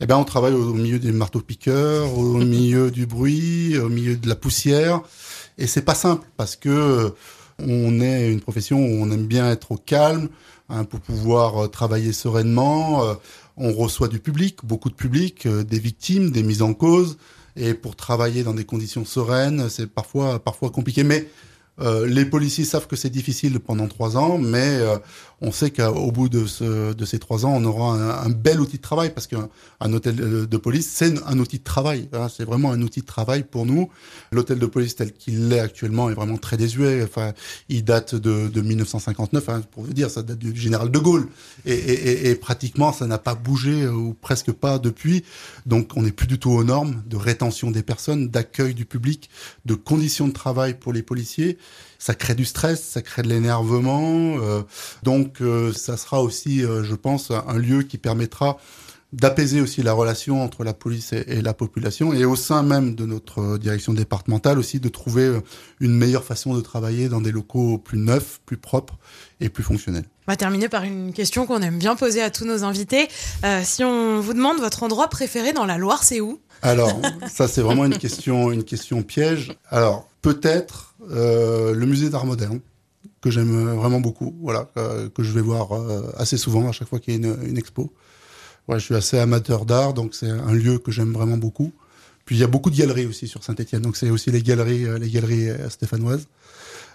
Eh 0.00 0.06
ben, 0.06 0.16
on 0.16 0.24
travaille 0.24 0.54
au, 0.54 0.74
milieu 0.74 0.98
des 0.98 1.12
marteaux-piqueurs, 1.12 2.16
au 2.16 2.34
milieu 2.34 2.90
du 2.90 3.06
bruit, 3.06 3.78
au 3.78 3.88
milieu 3.88 4.16
de 4.16 4.28
la 4.28 4.36
poussière. 4.36 5.02
Et 5.56 5.66
c'est 5.66 5.82
pas 5.82 5.94
simple 5.94 6.26
parce 6.36 6.56
que 6.56 7.12
on 7.58 8.00
est 8.00 8.30
une 8.30 8.40
profession 8.40 8.78
où 8.78 9.02
on 9.02 9.10
aime 9.10 9.26
bien 9.26 9.50
être 9.50 9.72
au 9.72 9.76
calme 9.76 10.28
Hein, 10.70 10.84
pour 10.84 11.00
pouvoir 11.00 11.64
euh, 11.64 11.68
travailler 11.68 12.12
sereinement. 12.12 13.02
Euh, 13.02 13.14
on 13.56 13.72
reçoit 13.72 14.08
du 14.08 14.18
public, 14.18 14.58
beaucoup 14.64 14.90
de 14.90 14.94
public, 14.94 15.46
euh, 15.46 15.64
des 15.64 15.78
victimes, 15.78 16.30
des 16.30 16.42
mises 16.42 16.60
en 16.60 16.74
cause. 16.74 17.16
Et 17.56 17.72
pour 17.72 17.96
travailler 17.96 18.42
dans 18.42 18.52
des 18.52 18.64
conditions 18.66 19.06
sereines, 19.06 19.70
c'est 19.70 19.86
parfois 19.86 20.38
parfois 20.38 20.68
compliqué. 20.68 21.04
Mais 21.04 21.26
euh, 21.80 22.06
les 22.06 22.24
policiers 22.24 22.64
savent 22.64 22.86
que 22.86 22.96
c'est 22.96 23.10
difficile 23.10 23.60
pendant 23.60 23.86
trois 23.86 24.16
ans, 24.16 24.38
mais 24.38 24.78
euh, 24.78 24.98
on 25.40 25.52
sait 25.52 25.70
qu'au 25.70 26.10
bout 26.10 26.28
de, 26.28 26.46
ce, 26.46 26.92
de, 26.92 27.04
ces 27.04 27.18
trois 27.18 27.46
ans, 27.46 27.52
on 27.54 27.64
aura 27.64 28.24
un, 28.24 28.30
bel 28.30 28.60
outil 28.60 28.78
de 28.78 28.82
travail 28.82 29.12
parce 29.14 29.28
qu'un 29.28 29.92
hôtel 29.92 30.16
de 30.16 30.56
police, 30.56 30.90
c'est 30.92 31.14
un 31.26 31.38
outil 31.38 31.58
de 31.58 31.64
travail. 31.64 32.08
Hein, 32.12 32.28
c'est 32.28 32.44
vraiment 32.44 32.72
un 32.72 32.82
outil 32.82 33.00
de 33.00 33.06
travail 33.06 33.44
pour 33.44 33.64
nous. 33.64 33.88
L'hôtel 34.32 34.58
de 34.58 34.66
police 34.66 34.96
tel 34.96 35.12
qu'il 35.12 35.52
est 35.52 35.60
actuellement 35.60 36.10
est 36.10 36.14
vraiment 36.14 36.36
très 36.36 36.56
désuet. 36.56 37.02
Enfin, 37.04 37.32
il 37.68 37.84
date 37.84 38.16
de, 38.16 38.48
de 38.48 38.60
1959, 38.60 39.48
hein, 39.48 39.62
pour 39.70 39.84
vous 39.84 39.92
dire, 39.92 40.10
ça 40.10 40.22
date 40.22 40.38
du 40.38 40.56
général 40.56 40.90
de 40.90 40.98
Gaulle, 40.98 41.28
et, 41.64 41.74
et, 41.74 42.30
et 42.30 42.34
pratiquement 42.34 42.92
ça 42.92 43.06
n'a 43.06 43.18
pas 43.18 43.34
bougé 43.34 43.82
euh, 43.82 43.92
ou 43.92 44.14
presque 44.14 44.50
pas 44.52 44.78
depuis. 44.78 45.24
Donc, 45.66 45.92
on 45.96 46.02
n'est 46.02 46.12
plus 46.12 46.26
du 46.26 46.38
tout 46.38 46.50
aux 46.50 46.64
normes 46.64 47.02
de 47.06 47.16
rétention 47.16 47.70
des 47.70 47.82
personnes, 47.82 48.28
d'accueil 48.28 48.74
du 48.74 48.84
public, 48.84 49.30
de 49.64 49.74
conditions 49.74 50.26
de 50.26 50.32
travail 50.32 50.74
pour 50.74 50.92
les 50.92 51.02
policiers 51.02 51.58
ça 51.98 52.14
crée 52.14 52.34
du 52.34 52.44
stress, 52.44 52.82
ça 52.82 53.02
crée 53.02 53.22
de 53.22 53.28
l'énervement. 53.28 54.38
Euh, 54.40 54.62
donc 55.02 55.40
euh, 55.40 55.72
ça 55.72 55.96
sera 55.96 56.22
aussi, 56.22 56.64
euh, 56.64 56.84
je 56.84 56.94
pense, 56.94 57.30
un 57.30 57.58
lieu 57.58 57.82
qui 57.82 57.98
permettra 57.98 58.58
d'apaiser 59.12 59.60
aussi 59.62 59.82
la 59.82 59.94
relation 59.94 60.42
entre 60.42 60.64
la 60.64 60.74
police 60.74 61.14
et, 61.14 61.24
et, 61.28 61.40
la 61.40 61.54
population, 61.54 62.12
et 62.12 62.26
au 62.26 62.36
sein 62.36 62.62
même 62.62 62.94
de 62.94 63.06
notre 63.06 63.56
direction 63.56 63.94
départementale 63.94 64.58
aussi 64.58 64.80
de 64.80 64.88
trouver 64.90 65.40
une 65.80 65.94
meilleure 65.94 66.24
façon 66.24 66.54
de 66.54 66.60
travailler 66.60 67.08
dans 67.08 67.22
des 67.22 67.32
locaux 67.32 67.78
plus 67.78 67.98
neufs, 67.98 68.40
plus 68.44 68.58
propres 68.58 68.98
et 69.40 69.48
plus 69.48 69.62
fonctionnels. 69.62 70.04
On 70.28 70.32
va 70.32 70.36
terminer 70.36 70.68
par 70.68 70.84
une 70.84 71.14
question 71.14 71.46
qu'on 71.46 71.62
aime 71.62 71.78
bien 71.78 71.96
poser 71.96 72.20
à 72.20 72.28
tous 72.28 72.44
nos 72.44 72.62
invités. 72.62 73.08
Euh, 73.44 73.62
si 73.64 73.82
on 73.82 74.20
vous 74.20 74.34
demande 74.34 74.58
votre 74.58 74.82
endroit 74.82 75.08
préféré 75.08 75.54
dans 75.54 75.64
la 75.64 75.78
Loire, 75.78 76.04
c'est 76.04 76.20
où? 76.20 76.38
Alors, 76.60 77.00
ça 77.32 77.48
c'est 77.48 77.62
vraiment 77.62 77.86
une 77.86 77.96
question, 77.96 78.52
une 78.52 78.64
question 78.64 79.02
piège. 79.02 79.56
Alors, 79.70 80.07
peut-être 80.22 80.94
euh, 81.10 81.74
le 81.74 81.86
musée 81.86 82.10
d'art 82.10 82.26
moderne 82.26 82.60
que 83.20 83.30
j'aime 83.30 83.74
vraiment 83.74 84.00
beaucoup, 84.00 84.36
voilà, 84.40 84.70
euh, 84.76 85.08
que 85.08 85.22
je 85.22 85.32
vais 85.32 85.40
voir 85.40 85.72
euh, 85.72 86.12
assez 86.16 86.36
souvent 86.36 86.68
à 86.68 86.72
chaque 86.72 86.88
fois 86.88 86.98
qu'il 87.00 87.14
y 87.14 87.16
a 87.16 87.28
une, 87.28 87.48
une 87.48 87.58
expo. 87.58 87.92
Ouais, 88.68 88.78
je 88.78 88.84
suis 88.84 88.94
assez 88.94 89.18
amateur 89.18 89.64
d'art, 89.64 89.94
donc 89.94 90.14
c'est 90.14 90.28
un 90.28 90.52
lieu 90.52 90.78
que 90.78 90.92
j'aime 90.92 91.12
vraiment 91.12 91.38
beaucoup. 91.38 91.72
Puis 92.24 92.36
il 92.36 92.40
y 92.40 92.44
a 92.44 92.46
beaucoup 92.46 92.70
de 92.70 92.76
galeries 92.76 93.06
aussi 93.06 93.26
sur 93.26 93.42
Saint-Étienne, 93.42 93.80
donc 93.80 93.96
c'est 93.96 94.10
aussi 94.10 94.30
les 94.30 94.42
galeries, 94.42 94.86
les 95.00 95.08
galeries 95.08 95.48
stéphanoises. 95.70 96.26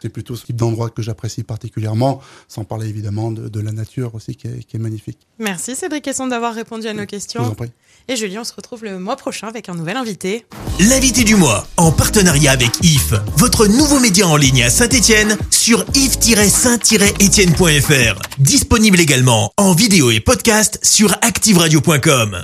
C'est 0.03 0.09
plutôt 0.09 0.35
ce 0.35 0.45
type 0.45 0.57
d'endroit 0.57 0.89
que 0.89 1.01
j'apprécie 1.01 1.43
particulièrement, 1.43 2.19
sans 2.49 2.65
parler 2.65 2.89
évidemment 2.89 3.31
de, 3.31 3.47
de 3.47 3.59
la 3.61 3.71
nature 3.71 4.13
aussi 4.15 4.35
qui 4.35 4.47
est, 4.47 4.65
qui 4.65 4.75
est, 4.75 4.79
magnifique. 4.79 5.17
Merci 5.39 5.77
Cédric 5.77 6.05
Esson 6.05 6.27
d'avoir 6.27 6.53
répondu 6.53 6.87
à 6.87 6.93
nos 6.93 7.05
questions. 7.05 7.39
Je 7.39 7.45
vous 7.45 7.51
en 7.53 7.55
prie. 7.55 7.71
Et 8.09 8.17
Julie, 8.17 8.37
on 8.37 8.43
se 8.43 8.53
retrouve 8.53 8.83
le 8.83 8.99
mois 8.99 9.15
prochain 9.15 9.47
avec 9.47 9.69
un 9.69 9.75
nouvel 9.75 9.95
invité. 9.95 10.45
L'invité 10.81 11.23
du 11.23 11.37
mois, 11.37 11.65
en 11.77 11.93
partenariat 11.93 12.51
avec 12.51 12.71
IF, 12.83 13.13
votre 13.37 13.65
nouveau 13.65 14.01
média 14.01 14.27
en 14.27 14.35
ligne 14.35 14.63
à 14.63 14.69
Saint-Etienne, 14.69 15.37
sur 15.51 15.85
if-saint-etienne.fr. 15.95 18.21
Disponible 18.39 18.99
également 18.99 19.53
en 19.55 19.73
vidéo 19.73 20.11
et 20.11 20.19
podcast 20.19 20.79
sur 20.83 21.13
activeradio.com. 21.21 22.43